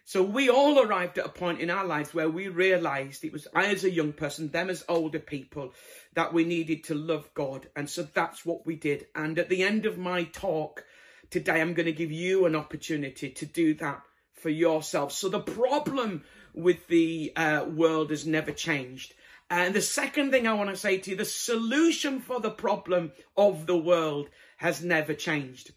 So 0.07 0.23
we 0.23 0.51
all 0.51 0.81
arrived 0.81 1.19
at 1.19 1.25
a 1.27 1.31
point 1.31 1.61
in 1.61 1.71
our 1.71 1.87
lives 1.87 2.13
where 2.13 2.29
we 2.29 2.49
realized 2.49 3.25
it 3.25 3.33
was 3.33 3.49
I 3.55 3.67
as 3.67 3.85
a 3.85 3.91
young 3.91 4.13
person, 4.13 4.49
them 4.49 4.69
as 4.69 4.85
older 4.87 5.19
people, 5.19 5.73
that 6.13 6.35
we 6.35 6.45
needed 6.45 6.85
to 6.85 6.95
love 6.95 7.33
God. 7.33 7.69
And 7.75 7.89
so 7.89 8.03
that's 8.03 8.45
what 8.45 8.67
we 8.67 8.77
did. 8.77 9.07
And 9.15 9.39
at 9.39 9.49
the 9.49 9.63
end 9.63 9.87
of 9.87 9.97
my 9.97 10.25
talk 10.25 10.85
today, 11.31 11.61
I'm 11.61 11.73
going 11.73 11.87
to 11.87 11.93
give 11.93 12.13
you 12.13 12.45
an 12.45 12.55
opportunity 12.55 13.31
to 13.31 13.47
do 13.47 13.75
that 13.75 14.03
for 14.35 14.51
yourself. 14.51 15.13
So 15.13 15.31
the 15.31 15.41
problem 15.41 16.23
with 16.53 16.87
the 16.89 17.33
uh, 17.35 17.65
world 17.65 18.11
has 18.11 18.27
never 18.27 18.53
changed. 18.53 19.15
And 19.51 19.75
the 19.75 19.83
second 19.83 20.31
thing 20.31 20.47
I 20.47 20.55
want 20.55 20.71
to 20.71 20.77
say 20.77 20.99
to 20.99 21.11
you, 21.11 21.17
the 21.17 21.25
solution 21.25 22.21
for 22.21 22.41
the 22.41 22.51
problem 22.51 23.13
of 23.37 23.67
the 23.67 23.77
world 23.77 24.29
has 24.57 24.83
never 24.83 25.15
changed. 25.15 25.73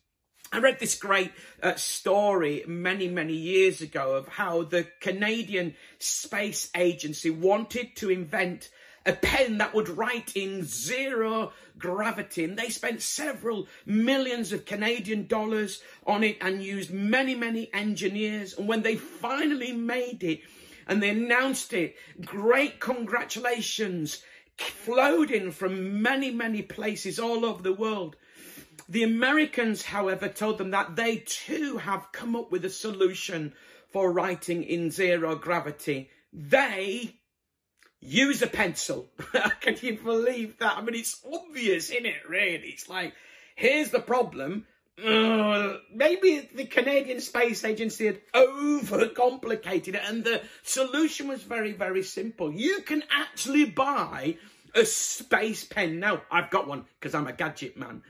I 0.52 0.60
read 0.60 0.80
this 0.80 0.98
great 0.98 1.32
uh, 1.62 1.76
story 1.76 2.64
many, 2.66 3.10
many 3.10 3.34
years 3.34 3.82
ago 3.82 4.16
of 4.16 4.30
how 4.30 4.64
the 4.64 4.88
Canadian 5.02 5.76
Space 6.00 6.70
Agency 6.74 7.30
wanted 7.30 7.98
to 7.98 8.10
invent 8.10 8.70
a 9.06 9.14
pen 9.14 9.58
that 9.58 9.74
would 9.74 9.90
write 9.90 10.36
in 10.36 10.64
zero 10.64 11.52
gravity. 11.78 12.46
And 12.46 12.58
they 12.58 12.70
spent 12.70 13.02
several 13.02 13.68
millions 13.86 14.54
of 14.54 14.66
Canadian 14.66 15.28
dollars 15.28 15.82
on 16.06 16.24
it 16.24 16.38
and 16.42 16.64
used 16.64 16.92
many, 16.92 17.36
many 17.36 17.74
engineers. 17.74 18.58
And 18.58 18.68
when 18.68 18.84
they 18.84 18.96
finally 18.96 19.72
made 19.72 20.24
it 20.24 20.42
and 20.88 21.02
they 21.02 21.10
announced 21.10 21.74
it, 21.74 21.96
great 22.24 22.80
congratulations 22.80 24.24
flowed 24.58 25.32
in 25.32 25.52
from 25.52 26.02
many, 26.02 26.32
many 26.32 26.62
places 26.62 27.20
all 27.20 27.46
over 27.46 27.62
the 27.62 27.74
world. 27.74 28.16
The 28.90 29.04
Americans, 29.04 29.84
however, 29.84 30.30
told 30.30 30.58
them 30.58 30.72
that 30.72 30.96
they 30.96 31.18
too 31.18 31.78
have 31.78 32.12
come 32.12 32.36
up 32.36 32.52
with 32.52 32.64
a 32.66 32.70
solution 32.70 33.54
for 33.92 34.12
writing 34.12 34.64
in 34.64 34.92
zero 34.92 35.36
gravity. 35.36 36.10
They 36.32 37.16
use 38.00 38.42
a 38.42 38.48
pencil. 38.48 39.10
Can 39.62 39.78
you 39.82 39.98
believe 39.98 40.58
that? 40.60 40.78
I 40.78 40.82
mean, 40.82 40.96
it's 40.96 41.22
obvious, 41.32 41.90
isn't 41.90 42.06
it, 42.06 42.28
really? 42.30 42.70
It's 42.70 42.88
like, 42.88 43.14
here's 43.56 43.90
the 43.90 44.00
problem. 44.00 44.66
Maybe 44.98 46.50
the 46.56 46.66
Canadian 46.66 47.22
Space 47.22 47.64
Agency 47.64 48.08
had 48.08 48.22
overcomplicated 48.34 49.90
it, 49.90 50.02
and 50.06 50.24
the 50.24 50.42
solution 50.64 51.28
was 51.28 51.44
very, 51.44 51.74
very 51.74 52.04
simple. 52.04 52.52
You 52.52 52.82
can 52.82 53.04
actually 53.12 53.66
buy 53.66 54.38
a 54.74 54.86
space 54.86 55.64
pen. 55.64 56.00
Now, 56.00 56.22
I've 56.32 56.50
got 56.50 56.68
one 56.68 56.86
because 57.00 57.16
I'm 57.16 57.28
a 57.28 57.34
gadget 57.34 57.78
man. 57.78 58.04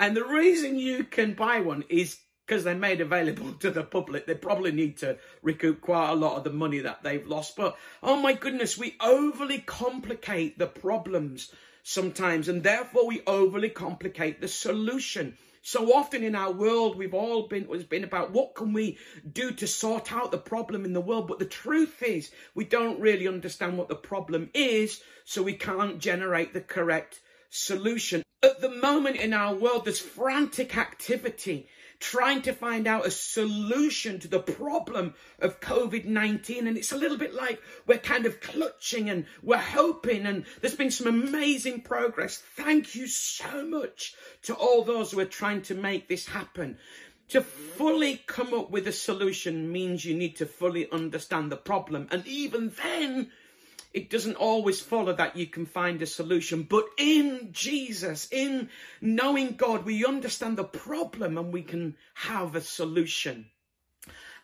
And 0.00 0.16
the 0.16 0.24
reason 0.24 0.78
you 0.78 1.04
can 1.04 1.34
buy 1.34 1.60
one 1.60 1.84
is 1.88 2.18
because 2.46 2.64
they're 2.64 2.74
made 2.74 3.00
available 3.00 3.52
to 3.60 3.70
the 3.70 3.82
public. 3.82 4.26
They 4.26 4.34
probably 4.34 4.72
need 4.72 4.98
to 4.98 5.18
recoup 5.42 5.80
quite 5.80 6.10
a 6.10 6.14
lot 6.14 6.36
of 6.36 6.44
the 6.44 6.50
money 6.50 6.80
that 6.80 7.02
they've 7.02 7.26
lost. 7.26 7.56
But 7.56 7.76
oh 8.02 8.16
my 8.16 8.34
goodness, 8.34 8.76
we 8.76 8.96
overly 9.00 9.58
complicate 9.58 10.58
the 10.58 10.66
problems 10.66 11.50
sometimes, 11.82 12.48
and 12.48 12.62
therefore 12.62 13.06
we 13.06 13.22
overly 13.26 13.70
complicate 13.70 14.40
the 14.40 14.48
solution. 14.48 15.36
So 15.66 15.94
often 15.94 16.22
in 16.22 16.34
our 16.34 16.52
world, 16.52 16.94
we've 16.94 17.14
all 17.14 17.48
been, 17.48 17.66
it's 17.70 17.84
been 17.84 18.04
about 18.04 18.32
what 18.32 18.54
can 18.54 18.74
we 18.74 18.98
do 19.32 19.50
to 19.52 19.66
sort 19.66 20.12
out 20.12 20.30
the 20.30 20.36
problem 20.36 20.84
in 20.84 20.92
the 20.92 21.00
world. 21.00 21.26
But 21.26 21.38
the 21.38 21.46
truth 21.46 22.02
is, 22.02 22.30
we 22.54 22.66
don't 22.66 23.00
really 23.00 23.26
understand 23.26 23.78
what 23.78 23.88
the 23.88 23.94
problem 23.94 24.50
is, 24.52 25.02
so 25.24 25.42
we 25.42 25.54
can't 25.54 26.00
generate 26.00 26.52
the 26.52 26.60
correct 26.60 27.18
solution. 27.48 28.22
At 28.42 28.60
the 28.60 28.68
moment 28.68 29.16
in 29.16 29.32
our 29.32 29.54
world, 29.54 29.86
there's 29.86 29.98
frantic 29.98 30.76
activity 30.76 31.66
trying 32.00 32.42
to 32.42 32.52
find 32.52 32.86
out 32.86 33.06
a 33.06 33.10
solution 33.10 34.18
to 34.20 34.28
the 34.28 34.40
problem 34.40 35.14
of 35.38 35.60
COVID 35.60 36.04
19. 36.04 36.66
And 36.66 36.76
it's 36.76 36.92
a 36.92 36.96
little 36.96 37.18
bit 37.18 37.34
like 37.34 37.60
we're 37.86 37.98
kind 37.98 38.26
of 38.26 38.40
clutching 38.40 39.10
and 39.10 39.26
we're 39.42 39.58
hoping, 39.58 40.26
and 40.26 40.44
there's 40.60 40.74
been 40.74 40.90
some 40.90 41.06
amazing 41.06 41.82
progress. 41.82 42.38
Thank 42.56 42.94
you 42.94 43.06
so 43.06 43.66
much 43.66 44.14
to 44.42 44.54
all 44.54 44.82
those 44.82 45.12
who 45.12 45.20
are 45.20 45.24
trying 45.24 45.62
to 45.62 45.74
make 45.74 46.08
this 46.08 46.26
happen. 46.26 46.78
To 47.28 47.40
fully 47.40 48.22
come 48.26 48.52
up 48.52 48.70
with 48.70 48.86
a 48.86 48.92
solution 48.92 49.72
means 49.72 50.04
you 50.04 50.14
need 50.14 50.36
to 50.36 50.46
fully 50.46 50.90
understand 50.90 51.50
the 51.50 51.56
problem. 51.56 52.08
And 52.10 52.26
even 52.26 52.72
then, 52.82 53.30
it 53.94 54.10
doesn't 54.10 54.34
always 54.34 54.80
follow 54.80 55.12
that 55.14 55.36
you 55.36 55.46
can 55.46 55.66
find 55.66 56.02
a 56.02 56.06
solution. 56.06 56.64
But 56.64 56.84
in 56.98 57.50
Jesus, 57.52 58.28
in 58.32 58.68
knowing 59.00 59.54
God, 59.54 59.84
we 59.84 60.04
understand 60.04 60.58
the 60.58 60.64
problem 60.64 61.38
and 61.38 61.52
we 61.52 61.62
can 61.62 61.96
have 62.14 62.56
a 62.56 62.60
solution. 62.60 63.46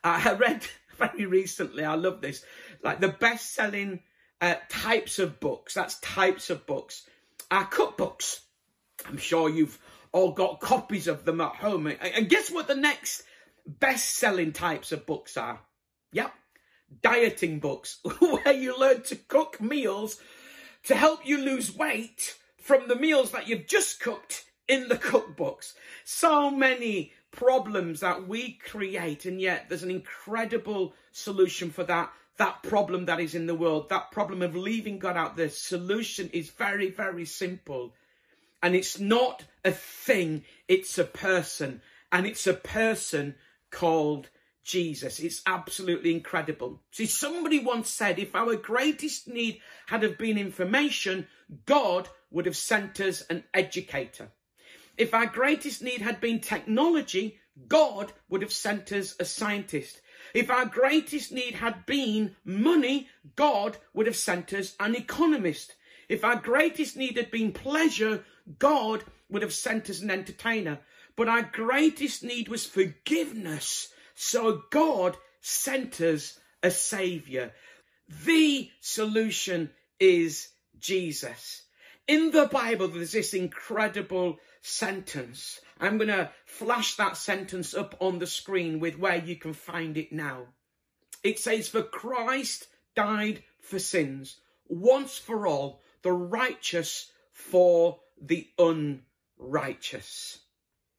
Uh, 0.04 0.22
I 0.24 0.32
read 0.34 0.64
very 0.98 1.26
recently, 1.26 1.84
I 1.84 1.96
love 1.96 2.20
this, 2.20 2.44
like 2.84 3.00
the 3.00 3.08
best 3.08 3.52
selling 3.52 4.00
uh, 4.40 4.54
types 4.68 5.18
of 5.18 5.40
books, 5.40 5.74
that's 5.74 5.98
types 5.98 6.48
of 6.48 6.64
books, 6.64 7.06
are 7.50 7.66
cookbooks. 7.66 8.38
I'm 9.04 9.18
sure 9.18 9.48
you've 9.48 9.78
all 10.12 10.30
got 10.30 10.60
copies 10.60 11.08
of 11.08 11.24
them 11.24 11.40
at 11.40 11.56
home. 11.56 11.88
And 11.88 12.28
guess 12.28 12.52
what 12.52 12.68
the 12.68 12.76
next 12.76 13.24
best 13.66 14.10
selling 14.10 14.52
types 14.52 14.92
of 14.92 15.06
books 15.06 15.36
are? 15.36 15.58
Yep, 16.12 16.32
dieting 17.02 17.58
books 17.58 17.98
where 18.20 18.52
you 18.52 18.78
learn 18.78 19.02
to 19.02 19.16
cook 19.16 19.60
meals 19.60 20.20
to 20.84 20.94
help 20.94 21.26
you 21.26 21.38
lose 21.38 21.74
weight 21.74 22.36
from 22.58 22.88
the 22.88 22.96
meals 22.96 23.32
that 23.32 23.48
you've 23.48 23.66
just 23.66 24.00
cooked 24.00 24.44
in 24.68 24.88
the 24.88 24.96
cookbooks. 24.96 25.74
So 26.04 26.50
many 26.50 27.12
problems 27.30 28.00
that 28.00 28.26
we 28.26 28.52
create, 28.52 29.24
and 29.24 29.40
yet 29.40 29.66
there's 29.68 29.82
an 29.82 29.90
incredible 29.90 30.94
solution 31.12 31.70
for 31.70 31.84
that. 31.84 32.12
That 32.38 32.62
problem 32.62 33.04
that 33.06 33.20
is 33.20 33.34
in 33.34 33.46
the 33.46 33.54
world, 33.54 33.90
that 33.90 34.12
problem 34.12 34.40
of 34.40 34.56
leaving 34.56 34.98
God 34.98 35.16
out, 35.16 35.36
the 35.36 35.50
solution 35.50 36.30
is 36.32 36.48
very, 36.48 36.90
very 36.90 37.26
simple. 37.26 37.92
And 38.62 38.74
it's 38.74 38.98
not 38.98 39.44
a 39.64 39.72
thing, 39.72 40.44
it's 40.66 40.96
a 40.96 41.04
person. 41.04 41.82
And 42.10 42.26
it's 42.26 42.46
a 42.46 42.54
person 42.54 43.34
called 43.70 44.30
Jesus. 44.64 45.20
It's 45.20 45.42
absolutely 45.46 46.12
incredible. 46.12 46.82
See, 46.90 47.06
somebody 47.06 47.58
once 47.58 47.88
said 47.88 48.18
if 48.18 48.34
our 48.34 48.56
greatest 48.56 49.28
need 49.28 49.60
had 49.86 50.02
have 50.02 50.18
been 50.18 50.38
information, 50.38 51.26
God 51.66 52.08
would 52.30 52.46
have 52.46 52.56
sent 52.56 53.00
us 53.00 53.22
an 53.22 53.44
educator. 53.54 54.28
If 54.96 55.14
our 55.14 55.26
greatest 55.26 55.82
need 55.82 56.02
had 56.02 56.20
been 56.20 56.40
technology, 56.40 57.40
God 57.68 58.12
would 58.28 58.42
have 58.42 58.52
sent 58.52 58.92
us 58.92 59.16
a 59.18 59.24
scientist. 59.24 60.00
If 60.34 60.50
our 60.50 60.66
greatest 60.66 61.32
need 61.32 61.54
had 61.54 61.86
been 61.86 62.36
money, 62.44 63.08
God 63.36 63.76
would 63.94 64.06
have 64.06 64.16
sent 64.16 64.52
us 64.52 64.76
an 64.78 64.94
economist. 64.94 65.74
If 66.08 66.24
our 66.24 66.36
greatest 66.36 66.96
need 66.96 67.16
had 67.16 67.30
been 67.30 67.52
pleasure, 67.52 68.24
God 68.58 69.04
would 69.28 69.42
have 69.42 69.52
sent 69.52 69.90
us 69.90 70.00
an 70.00 70.10
entertainer. 70.10 70.80
But 71.16 71.28
our 71.28 71.42
greatest 71.42 72.22
need 72.22 72.48
was 72.48 72.66
forgiveness. 72.66 73.92
So 74.22 74.64
God 74.68 75.16
sent 75.40 75.98
us 76.02 76.38
a 76.62 76.70
savior. 76.70 77.54
The 78.06 78.70
solution 78.82 79.70
is 79.98 80.48
Jesus. 80.78 81.62
In 82.06 82.30
the 82.30 82.44
Bible, 82.44 82.88
there's 82.88 83.12
this 83.12 83.32
incredible 83.32 84.38
sentence. 84.60 85.58
I'm 85.80 85.96
going 85.96 86.08
to 86.08 86.30
flash 86.44 86.96
that 86.96 87.16
sentence 87.16 87.72
up 87.72 87.96
on 87.98 88.18
the 88.18 88.26
screen 88.26 88.78
with 88.78 88.98
where 88.98 89.16
you 89.16 89.36
can 89.36 89.54
find 89.54 89.96
it 89.96 90.12
now. 90.12 90.48
It 91.24 91.38
says, 91.38 91.68
For 91.68 91.82
Christ 91.82 92.68
died 92.94 93.42
for 93.62 93.78
sins, 93.78 94.36
once 94.68 95.16
for 95.16 95.46
all, 95.46 95.80
the 96.02 96.12
righteous 96.12 97.10
for 97.32 98.00
the 98.20 98.46
unrighteous. 98.58 100.40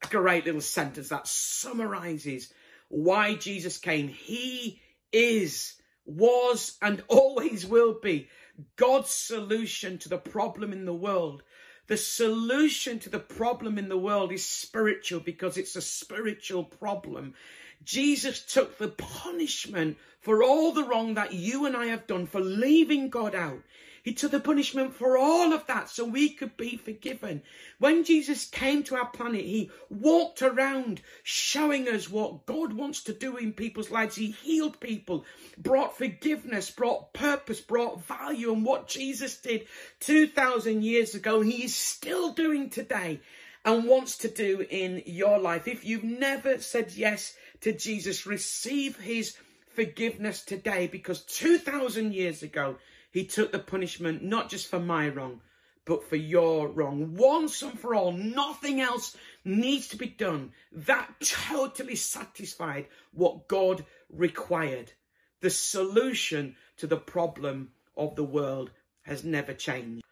A 0.02 0.08
great 0.08 0.44
little 0.44 0.60
sentence 0.60 1.10
that 1.10 1.28
summarizes 1.28 2.52
why 2.92 3.34
Jesus 3.34 3.78
came. 3.78 4.08
He 4.08 4.82
is, 5.12 5.74
was, 6.04 6.76
and 6.82 7.02
always 7.08 7.66
will 7.66 7.98
be 8.00 8.28
God's 8.76 9.10
solution 9.10 9.96
to 9.98 10.10
the 10.10 10.18
problem 10.18 10.74
in 10.74 10.84
the 10.84 10.94
world. 10.94 11.42
The 11.86 11.96
solution 11.96 12.98
to 13.00 13.08
the 13.08 13.18
problem 13.18 13.78
in 13.78 13.88
the 13.88 13.98
world 13.98 14.30
is 14.30 14.44
spiritual 14.44 15.20
because 15.20 15.56
it's 15.56 15.74
a 15.74 15.80
spiritual 15.80 16.64
problem. 16.64 17.34
Jesus 17.82 18.44
took 18.44 18.76
the 18.76 18.88
punishment 18.88 19.96
for 20.20 20.42
all 20.42 20.72
the 20.72 20.84
wrong 20.84 21.14
that 21.14 21.32
you 21.32 21.64
and 21.64 21.74
I 21.74 21.86
have 21.86 22.06
done 22.06 22.26
for 22.26 22.40
leaving 22.40 23.08
God 23.08 23.34
out. 23.34 23.62
He 24.02 24.12
took 24.12 24.32
the 24.32 24.40
punishment 24.40 24.94
for 24.94 25.16
all 25.16 25.52
of 25.52 25.66
that 25.68 25.88
so 25.88 26.04
we 26.04 26.30
could 26.30 26.56
be 26.56 26.76
forgiven. 26.76 27.42
When 27.78 28.02
Jesus 28.02 28.46
came 28.46 28.82
to 28.84 28.96
our 28.96 29.06
planet, 29.06 29.42
he 29.42 29.70
walked 29.88 30.42
around 30.42 31.00
showing 31.22 31.88
us 31.88 32.10
what 32.10 32.44
God 32.44 32.72
wants 32.72 33.04
to 33.04 33.12
do 33.12 33.36
in 33.36 33.52
people's 33.52 33.92
lives. 33.92 34.16
He 34.16 34.32
healed 34.32 34.80
people, 34.80 35.24
brought 35.56 35.96
forgiveness, 35.96 36.68
brought 36.68 37.12
purpose, 37.12 37.60
brought 37.60 38.04
value. 38.04 38.52
And 38.52 38.64
what 38.64 38.88
Jesus 38.88 39.36
did 39.36 39.68
2,000 40.00 40.82
years 40.82 41.14
ago, 41.14 41.40
he 41.40 41.62
is 41.62 41.74
still 41.74 42.32
doing 42.32 42.70
today 42.70 43.20
and 43.64 43.84
wants 43.84 44.18
to 44.18 44.28
do 44.28 44.66
in 44.68 45.02
your 45.06 45.38
life. 45.38 45.68
If 45.68 45.84
you've 45.84 46.02
never 46.02 46.58
said 46.58 46.92
yes 46.92 47.34
to 47.60 47.72
Jesus, 47.72 48.26
receive 48.26 48.98
his 48.98 49.36
forgiveness 49.74 50.42
today 50.42 50.88
because 50.88 51.22
2,000 51.22 52.12
years 52.12 52.42
ago, 52.42 52.76
he 53.12 53.24
took 53.26 53.52
the 53.52 53.58
punishment 53.58 54.24
not 54.24 54.48
just 54.48 54.68
for 54.68 54.80
my 54.80 55.08
wrong, 55.08 55.42
but 55.84 56.08
for 56.08 56.16
your 56.16 56.68
wrong. 56.68 57.14
Once 57.14 57.60
and 57.60 57.78
for 57.78 57.94
all, 57.94 58.12
nothing 58.12 58.80
else 58.80 59.16
needs 59.44 59.88
to 59.88 59.96
be 59.96 60.06
done. 60.06 60.52
That 60.72 61.08
totally 61.20 61.96
satisfied 61.96 62.86
what 63.12 63.48
God 63.48 63.84
required. 64.08 64.92
The 65.40 65.50
solution 65.50 66.56
to 66.78 66.86
the 66.86 66.96
problem 66.96 67.72
of 67.96 68.16
the 68.16 68.24
world 68.24 68.70
has 69.02 69.24
never 69.24 69.52
changed. 69.52 70.02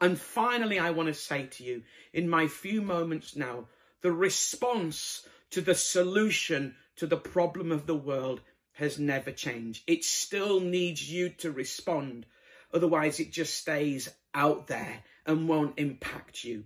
And 0.00 0.18
finally, 0.18 0.78
I 0.78 0.90
want 0.90 1.08
to 1.08 1.14
say 1.14 1.46
to 1.46 1.64
you, 1.64 1.82
in 2.12 2.30
my 2.30 2.46
few 2.46 2.80
moments 2.80 3.36
now, 3.36 3.66
the 4.00 4.12
response 4.12 5.26
to 5.50 5.60
the 5.60 5.74
solution 5.74 6.76
to 6.96 7.06
the 7.06 7.16
problem 7.16 7.72
of 7.72 7.86
the 7.86 7.96
world 7.96 8.40
has 8.72 8.98
never 8.98 9.32
changed. 9.32 9.82
It 9.86 10.04
still 10.04 10.60
needs 10.60 11.10
you 11.10 11.28
to 11.30 11.50
respond 11.50 12.26
Otherwise, 12.72 13.20
it 13.20 13.32
just 13.32 13.54
stays 13.54 14.08
out 14.34 14.66
there 14.66 15.02
and 15.26 15.48
won't 15.48 15.78
impact 15.78 16.44
you. 16.44 16.64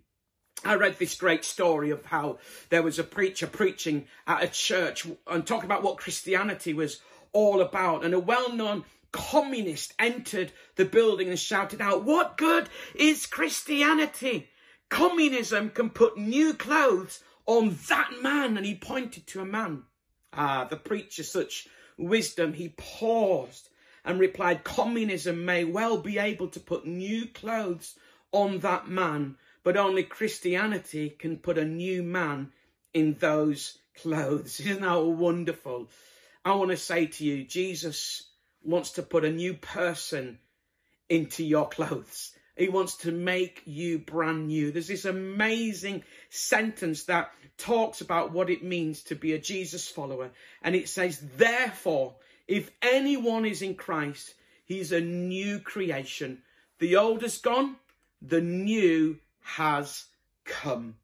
I 0.64 0.74
read 0.76 0.98
this 0.98 1.16
great 1.16 1.44
story 1.44 1.90
of 1.90 2.04
how 2.04 2.38
there 2.68 2.82
was 2.82 2.98
a 2.98 3.04
preacher 3.04 3.46
preaching 3.46 4.06
at 4.26 4.44
a 4.44 4.48
church 4.48 5.06
and 5.26 5.46
talking 5.46 5.64
about 5.64 5.82
what 5.82 5.98
Christianity 5.98 6.72
was 6.72 7.00
all 7.32 7.60
about. 7.60 8.04
And 8.04 8.14
a 8.14 8.20
well 8.20 8.52
known 8.52 8.84
communist 9.10 9.92
entered 9.98 10.52
the 10.76 10.84
building 10.84 11.28
and 11.28 11.38
shouted 11.38 11.80
out, 11.80 12.04
What 12.04 12.36
good 12.36 12.68
is 12.94 13.26
Christianity? 13.26 14.48
Communism 14.88 15.70
can 15.70 15.90
put 15.90 16.16
new 16.16 16.54
clothes 16.54 17.24
on 17.46 17.76
that 17.88 18.10
man. 18.22 18.56
And 18.56 18.64
he 18.64 18.74
pointed 18.74 19.26
to 19.28 19.40
a 19.40 19.44
man. 19.44 19.84
Ah, 20.32 20.64
the 20.64 20.76
preacher, 20.76 21.24
such 21.24 21.66
wisdom, 21.98 22.52
he 22.52 22.68
paused 22.70 23.68
and 24.04 24.18
replied, 24.18 24.64
Communism 24.64 25.44
may 25.44 25.64
well 25.64 25.98
be 25.98 26.18
able 26.18 26.48
to 26.48 26.60
put 26.60 26.86
new 26.86 27.26
clothes 27.26 27.96
on 28.32 28.58
that 28.60 28.88
man, 28.88 29.36
but 29.62 29.76
only 29.76 30.02
Christianity 30.02 31.10
can 31.10 31.36
put 31.36 31.58
a 31.58 31.64
new 31.64 32.02
man 32.02 32.52
in 32.94 33.14
those 33.20 33.78
clothes. 34.00 34.60
Isn't 34.60 34.82
that 34.82 35.04
wonderful? 35.04 35.88
I 36.44 36.54
want 36.54 36.70
to 36.70 36.76
say 36.76 37.06
to 37.06 37.24
you, 37.24 37.44
Jesus 37.44 38.28
wants 38.64 38.92
to 38.92 39.02
put 39.02 39.24
a 39.24 39.30
new 39.30 39.54
person 39.54 40.38
into 41.08 41.44
your 41.44 41.68
clothes. 41.68 42.32
He 42.56 42.68
wants 42.68 42.96
to 42.98 43.12
make 43.12 43.62
you 43.64 43.98
brand 43.98 44.48
new. 44.48 44.72
There's 44.72 44.88
this 44.88 45.04
amazing 45.04 46.04
sentence 46.28 47.04
that 47.04 47.32
talks 47.56 48.00
about 48.00 48.32
what 48.32 48.50
it 48.50 48.62
means 48.62 49.02
to 49.04 49.14
be 49.14 49.32
a 49.32 49.38
Jesus 49.38 49.88
follower. 49.88 50.30
And 50.62 50.74
it 50.74 50.88
says, 50.88 51.18
therefore, 51.36 52.14
if 52.52 52.70
anyone 52.82 53.46
is 53.46 53.62
in 53.62 53.74
Christ, 53.74 54.34
he's 54.66 54.92
a 54.92 55.00
new 55.00 55.58
creation. 55.58 56.42
The 56.80 56.96
old 56.96 57.22
is 57.22 57.38
gone, 57.38 57.76
the 58.20 58.42
new 58.42 59.20
has 59.40 60.04
come. 60.44 60.96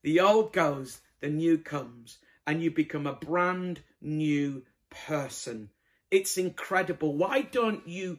The 0.00 0.20
old 0.20 0.54
goes, 0.54 1.02
the 1.20 1.28
new 1.28 1.58
comes, 1.58 2.16
and 2.46 2.62
you 2.62 2.70
become 2.70 3.06
a 3.06 3.12
brand 3.12 3.80
new 4.00 4.62
person. 4.88 5.68
It's 6.10 6.38
incredible. 6.38 7.14
Why 7.14 7.42
don't 7.42 7.86
you 7.86 8.18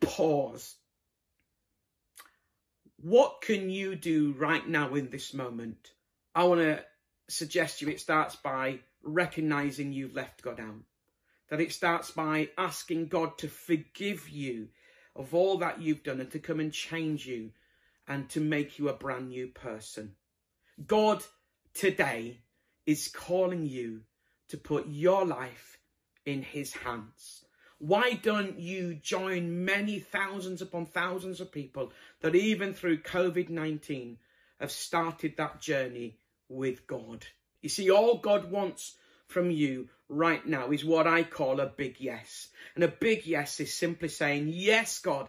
pause? 0.00 0.76
What 3.00 3.40
can 3.40 3.70
you 3.70 3.96
do 3.96 4.34
right 4.36 4.68
now 4.68 4.94
in 4.94 5.08
this 5.08 5.32
moment? 5.32 5.92
I 6.34 6.44
want 6.44 6.60
to 6.60 6.84
suggest 7.28 7.80
you 7.80 7.88
it 7.88 7.98
starts 7.98 8.36
by 8.36 8.80
recognizing 9.02 9.94
you've 9.94 10.14
left 10.14 10.42
God 10.42 10.60
out. 10.60 10.82
That 11.50 11.60
it 11.60 11.72
starts 11.72 12.10
by 12.10 12.50
asking 12.56 13.08
God 13.08 13.36
to 13.38 13.48
forgive 13.48 14.28
you 14.28 14.68
of 15.16 15.34
all 15.34 15.58
that 15.58 15.80
you've 15.80 16.02
done 16.02 16.20
and 16.20 16.30
to 16.30 16.38
come 16.38 16.60
and 16.60 16.72
change 16.72 17.26
you 17.26 17.50
and 18.06 18.28
to 18.30 18.40
make 18.40 18.78
you 18.78 18.88
a 18.88 18.94
brand 18.94 19.28
new 19.28 19.48
person. 19.48 20.14
God 20.86 21.22
today 21.74 22.38
is 22.86 23.08
calling 23.08 23.66
you 23.66 24.02
to 24.48 24.56
put 24.56 24.88
your 24.88 25.26
life 25.26 25.78
in 26.24 26.42
his 26.42 26.72
hands. 26.72 27.44
Why 27.78 28.12
don't 28.12 28.58
you 28.58 28.94
join 28.94 29.64
many 29.64 30.00
thousands 30.00 30.60
upon 30.60 30.86
thousands 30.86 31.40
of 31.40 31.52
people 31.52 31.92
that 32.20 32.34
even 32.34 32.74
through 32.74 33.02
COVID-19 33.02 34.16
have 34.60 34.70
started 34.70 35.36
that 35.36 35.60
journey 35.60 36.18
with 36.48 36.86
God? 36.86 37.26
You 37.62 37.68
see, 37.68 37.90
all 37.90 38.18
God 38.18 38.50
wants 38.50 38.96
from 39.26 39.50
you 39.50 39.88
right 40.10 40.44
now 40.44 40.70
is 40.70 40.84
what 40.84 41.06
I 41.06 41.22
call 41.22 41.60
a 41.60 41.66
big 41.66 41.96
yes. 41.98 42.48
And 42.74 42.84
a 42.84 42.88
big 42.88 43.26
yes 43.26 43.60
is 43.60 43.72
simply 43.72 44.08
saying, 44.08 44.48
yes, 44.48 44.98
God, 44.98 45.28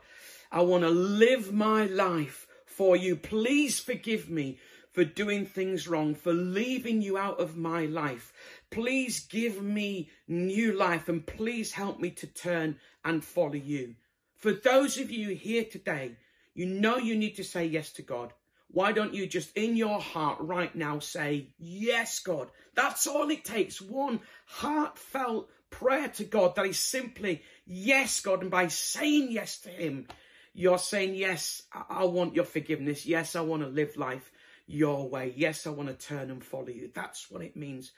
I 0.52 0.62
want 0.62 0.84
to 0.84 0.90
live 0.90 1.54
my 1.54 1.86
life 1.86 2.48
for 2.66 2.96
you. 2.96 3.16
Please 3.16 3.80
forgive 3.80 4.30
me 4.30 4.58
for 4.92 5.06
doing 5.06 5.46
things 5.46 5.88
wrong, 5.88 6.16
for 6.16 6.34
leaving 6.34 7.02
you 7.02 7.18
out 7.18 7.40
of 7.40 7.56
my 7.56 7.86
life. 7.86 8.34
Please 8.70 9.22
give 9.22 9.62
me 9.62 10.10
new 10.28 10.74
life 10.74 11.08
and 11.08 11.26
please 11.26 11.72
help 11.72 12.00
me 12.00 12.10
to 12.12 12.28
turn 12.28 12.78
and 13.06 13.24
follow 13.24 13.54
you. 13.54 13.96
For 14.36 14.52
those 14.52 14.98
of 14.98 15.12
you 15.12 15.36
here 15.36 15.64
today, 15.64 16.18
you 16.54 16.66
know 16.66 16.98
you 16.98 17.16
need 17.16 17.36
to 17.36 17.44
say 17.44 17.66
yes 17.66 17.94
to 17.94 18.02
God. 18.02 18.34
Why 18.74 18.94
don't 18.94 19.14
you 19.14 19.28
just 19.28 19.56
in 19.58 19.76
your 19.76 20.00
heart 20.00 20.38
right 20.40 20.74
now 20.74 21.00
say, 21.00 21.48
Yes, 21.58 22.20
God? 22.20 22.50
That's 22.74 23.06
all 23.06 23.30
it 23.30 23.44
takes. 23.44 23.82
One 23.82 24.22
heartfelt 24.46 25.50
prayer 25.70 26.08
to 26.10 26.24
God 26.24 26.56
that 26.56 26.66
is 26.66 26.80
simply, 26.80 27.42
Yes, 27.66 28.22
God. 28.22 28.42
And 28.42 28.52
by 28.52 28.68
saying 28.68 29.32
yes 29.32 29.60
to 29.62 29.70
Him, 29.70 30.08
you're 30.54 30.78
saying, 30.78 31.16
Yes, 31.16 31.64
I 31.90 32.06
want 32.06 32.36
your 32.36 32.46
forgiveness. 32.46 33.06
Yes, 33.06 33.36
I 33.36 33.42
want 33.42 33.64
to 33.64 33.70
live 33.70 33.98
life 33.98 34.32
your 34.68 35.10
way. 35.10 35.34
Yes, 35.36 35.68
I 35.68 35.72
want 35.72 35.90
to 35.90 36.08
turn 36.08 36.32
and 36.32 36.44
follow 36.44 36.70
you. 36.70 36.90
That's 36.94 37.30
what 37.30 37.42
it 37.42 37.58
means. 37.58 37.92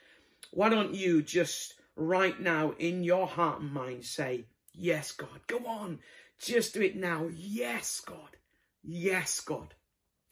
Why 0.52 0.70
don't 0.70 0.96
you 0.96 1.22
just 1.22 1.76
right 1.96 2.40
now 2.40 2.74
in 2.80 3.04
your 3.04 3.28
heart 3.28 3.62
and 3.62 3.72
mind 3.72 4.06
say, 4.06 4.46
Yes, 4.74 5.12
God. 5.12 5.40
Go 5.46 5.60
on. 5.68 6.00
Just 6.40 6.74
do 6.74 6.82
it 6.82 6.96
now. 6.96 7.30
Yes, 7.32 8.02
God. 8.04 8.38
Yes, 8.84 9.40
God. 9.40 9.76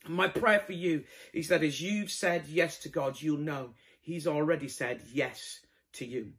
My 0.08 0.28
prayer 0.28 0.60
for 0.60 0.74
you 0.74 1.04
is 1.34 1.48
that 1.50 1.64
as 1.64 1.82
you've 1.82 2.12
said 2.12 2.46
yes 2.48 2.80
to 2.80 2.90
God, 2.90 3.22
you'll 3.22 3.38
know 3.38 3.72
He's 4.02 4.26
already 4.26 4.68
said 4.68 5.02
yes 5.14 5.60
to 5.94 6.06
you. 6.06 6.34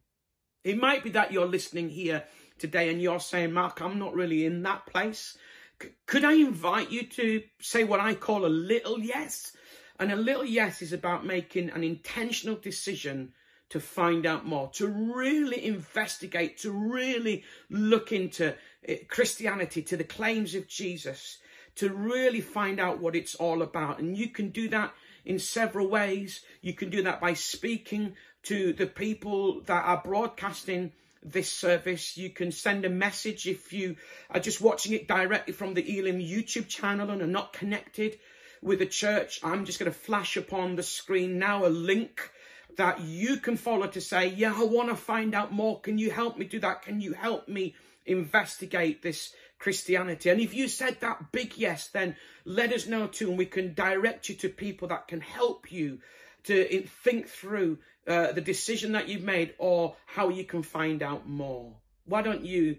It 0.63 0.77
might 0.77 1.03
be 1.03 1.11
that 1.11 1.31
you're 1.31 1.45
listening 1.45 1.89
here 1.89 2.23
today 2.57 2.89
and 2.89 3.01
you're 3.01 3.19
saying, 3.19 3.53
Mark, 3.53 3.81
I'm 3.81 3.99
not 3.99 4.13
really 4.13 4.45
in 4.45 4.63
that 4.63 4.85
place. 4.85 5.37
C- 5.81 5.89
could 6.05 6.25
I 6.25 6.33
invite 6.33 6.91
you 6.91 7.05
to 7.07 7.43
say 7.59 7.83
what 7.83 7.99
I 7.99 8.15
call 8.15 8.45
a 8.45 8.47
little 8.47 8.99
yes? 8.99 9.55
And 9.99 10.11
a 10.11 10.15
little 10.15 10.45
yes 10.45 10.81
is 10.81 10.93
about 10.93 11.25
making 11.25 11.69
an 11.69 11.83
intentional 11.83 12.55
decision 12.55 13.33
to 13.69 13.79
find 13.79 14.25
out 14.25 14.45
more, 14.45 14.69
to 14.69 14.87
really 14.87 15.65
investigate, 15.65 16.59
to 16.59 16.71
really 16.71 17.43
look 17.69 18.11
into 18.11 18.53
eh, 18.87 18.97
Christianity, 19.07 19.81
to 19.81 19.97
the 19.97 20.03
claims 20.03 20.53
of 20.53 20.67
Jesus, 20.67 21.39
to 21.75 21.89
really 21.89 22.41
find 22.41 22.79
out 22.79 22.99
what 22.99 23.15
it's 23.15 23.35
all 23.35 23.61
about. 23.61 23.99
And 23.99 24.17
you 24.17 24.29
can 24.29 24.49
do 24.49 24.69
that 24.69 24.93
in 25.25 25.39
several 25.39 25.87
ways. 25.87 26.41
You 26.61 26.73
can 26.73 26.89
do 26.89 27.03
that 27.03 27.21
by 27.21 27.33
speaking 27.33 28.15
to 28.43 28.73
the 28.73 28.87
people 28.87 29.61
that 29.61 29.85
are 29.85 30.01
broadcasting 30.03 30.91
this 31.23 31.51
service. 31.51 32.17
You 32.17 32.29
can 32.29 32.51
send 32.51 32.85
a 32.85 32.89
message 32.89 33.47
if 33.47 33.71
you 33.71 33.95
are 34.29 34.39
just 34.39 34.61
watching 34.61 34.93
it 34.93 35.07
directly 35.07 35.53
from 35.53 35.73
the 35.73 35.99
Elim 35.99 36.19
YouTube 36.19 36.67
channel 36.67 37.09
and 37.09 37.21
are 37.21 37.27
not 37.27 37.53
connected 37.53 38.19
with 38.61 38.79
the 38.79 38.85
church. 38.85 39.39
I'm 39.43 39.65
just 39.65 39.79
going 39.79 39.91
to 39.91 39.97
flash 39.97 40.37
upon 40.37 40.75
the 40.75 40.83
screen 40.83 41.39
now 41.39 41.65
a 41.65 41.69
link 41.69 42.29
that 42.77 43.01
you 43.01 43.37
can 43.37 43.55
follow 43.55 43.87
to 43.87 44.01
say, 44.01 44.27
yeah, 44.27 44.53
I 44.55 44.63
want 44.63 44.89
to 44.89 44.95
find 44.95 45.35
out 45.35 45.51
more. 45.51 45.79
Can 45.79 45.97
you 45.97 46.11
help 46.11 46.37
me 46.37 46.45
do 46.45 46.59
that? 46.59 46.81
Can 46.81 47.01
you 47.01 47.13
help 47.13 47.47
me 47.47 47.75
investigate 48.05 49.01
this 49.01 49.33
Christianity? 49.63 50.29
And 50.29 50.41
if 50.41 50.53
you 50.53 50.67
said 50.67 50.99
that 50.99 51.31
big 51.31 51.57
yes, 51.57 51.87
then 51.87 52.17
let 52.43 52.73
us 52.73 52.85
know 52.85 53.07
too, 53.07 53.29
and 53.29 53.37
we 53.37 53.45
can 53.45 53.73
direct 53.73 54.27
you 54.27 54.35
to 54.35 54.49
people 54.49 54.89
that 54.89 55.07
can 55.07 55.21
help 55.21 55.71
you 55.71 55.99
to 56.43 56.83
think 57.03 57.29
through 57.29 57.77
uh, 58.05 58.33
the 58.33 58.41
decision 58.41 58.91
that 58.91 59.07
you've 59.07 59.23
made 59.23 59.53
or 59.57 59.95
how 60.05 60.27
you 60.27 60.43
can 60.43 60.63
find 60.63 61.01
out 61.01 61.29
more. 61.29 61.71
Why 62.05 62.21
don't 62.21 62.43
you 62.43 62.75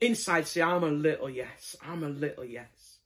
inside 0.00 0.48
say, 0.48 0.60
I'm 0.60 0.82
a 0.82 0.88
little 0.88 1.30
yes, 1.30 1.76
I'm 1.80 2.02
a 2.02 2.08
little 2.08 2.44
yes. 2.44 2.98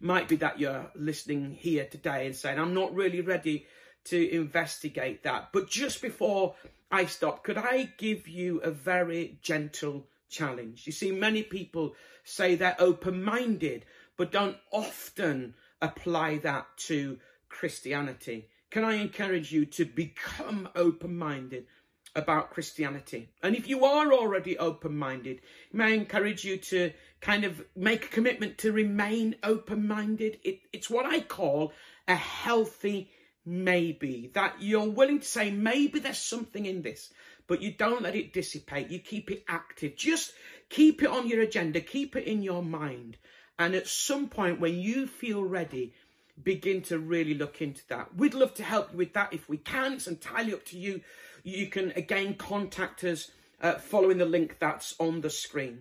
Might 0.00 0.28
be 0.28 0.34
that 0.36 0.58
you're 0.58 0.90
listening 0.96 1.52
here 1.52 1.84
today 1.84 2.26
and 2.26 2.34
saying, 2.34 2.58
I'm 2.58 2.74
not 2.74 2.94
really 2.96 3.20
ready 3.20 3.66
to 4.06 4.30
investigate 4.34 5.22
that. 5.22 5.50
But 5.52 5.70
just 5.70 6.02
before 6.02 6.56
I 6.90 7.06
stop, 7.06 7.44
could 7.44 7.58
I 7.58 7.92
give 7.96 8.26
you 8.26 8.58
a 8.58 8.72
very 8.72 9.38
gentle 9.40 10.08
challenge? 10.28 10.86
You 10.86 10.92
see, 10.92 11.12
many 11.12 11.42
people 11.42 11.94
say 12.24 12.54
they're 12.54 12.76
open 12.78 13.22
minded, 13.22 13.84
but 14.16 14.32
don't 14.32 14.56
often 14.72 15.54
apply 15.80 16.38
that 16.38 16.66
to 16.76 17.18
Christianity. 17.48 18.48
Can 18.70 18.84
I 18.84 18.94
encourage 18.94 19.52
you 19.52 19.64
to 19.66 19.84
become 19.84 20.68
open 20.74 21.16
minded 21.16 21.66
about 22.14 22.50
Christianity? 22.50 23.30
And 23.42 23.56
if 23.56 23.68
you 23.68 23.84
are 23.84 24.12
already 24.12 24.58
open 24.58 24.96
minded, 24.96 25.40
may 25.72 25.84
I 25.84 25.88
encourage 25.90 26.44
you 26.44 26.58
to 26.58 26.92
kind 27.20 27.44
of 27.44 27.62
make 27.74 28.04
a 28.04 28.08
commitment 28.08 28.58
to 28.58 28.72
remain 28.72 29.36
open 29.42 29.86
minded? 29.86 30.38
It, 30.42 30.60
it's 30.72 30.90
what 30.90 31.06
I 31.06 31.20
call 31.20 31.72
a 32.06 32.14
healthy 32.14 33.10
maybe, 33.48 34.30
that 34.34 34.56
you're 34.60 34.90
willing 34.90 35.20
to 35.20 35.24
say, 35.24 35.50
maybe 35.50 36.00
there's 36.00 36.18
something 36.18 36.66
in 36.66 36.82
this, 36.82 37.10
but 37.48 37.62
you 37.62 37.72
don't 37.72 38.02
let 38.02 38.14
it 38.14 38.32
dissipate. 38.32 38.90
You 38.90 39.00
keep 39.00 39.30
it 39.30 39.44
active. 39.48 39.96
Just 39.96 40.32
keep 40.68 41.02
it 41.02 41.08
on 41.08 41.26
your 41.26 41.40
agenda, 41.40 41.80
keep 41.80 42.14
it 42.14 42.24
in 42.24 42.42
your 42.42 42.62
mind. 42.62 43.16
And 43.58 43.74
at 43.74 43.88
some 43.88 44.28
point, 44.28 44.60
when 44.60 44.78
you 44.78 45.08
feel 45.08 45.42
ready, 45.42 45.94
begin 46.40 46.82
to 46.82 46.98
really 46.98 47.34
look 47.34 47.60
into 47.60 47.82
that. 47.88 48.14
We'd 48.14 48.34
love 48.34 48.54
to 48.54 48.62
help 48.62 48.92
you 48.92 48.98
with 48.98 49.14
that 49.14 49.32
if 49.32 49.48
we 49.48 49.56
can. 49.56 49.94
It's 49.94 50.06
entirely 50.06 50.52
up 50.52 50.64
to 50.66 50.78
you. 50.78 51.00
You 51.42 51.66
can 51.66 51.90
again 51.96 52.34
contact 52.34 53.02
us 53.02 53.30
uh, 53.60 53.74
following 53.74 54.18
the 54.18 54.24
link 54.24 54.58
that's 54.60 54.94
on 55.00 55.22
the 55.22 55.30
screen. 55.30 55.80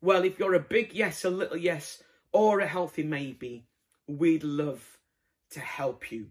Well, 0.00 0.24
if 0.24 0.38
you're 0.38 0.54
a 0.54 0.60
big 0.60 0.92
yes, 0.92 1.24
a 1.24 1.30
little 1.30 1.56
yes, 1.56 2.02
or 2.32 2.60
a 2.60 2.66
healthy 2.66 3.02
maybe, 3.02 3.66
we'd 4.08 4.44
love 4.44 4.98
to 5.50 5.60
help 5.60 6.10
you. 6.10 6.30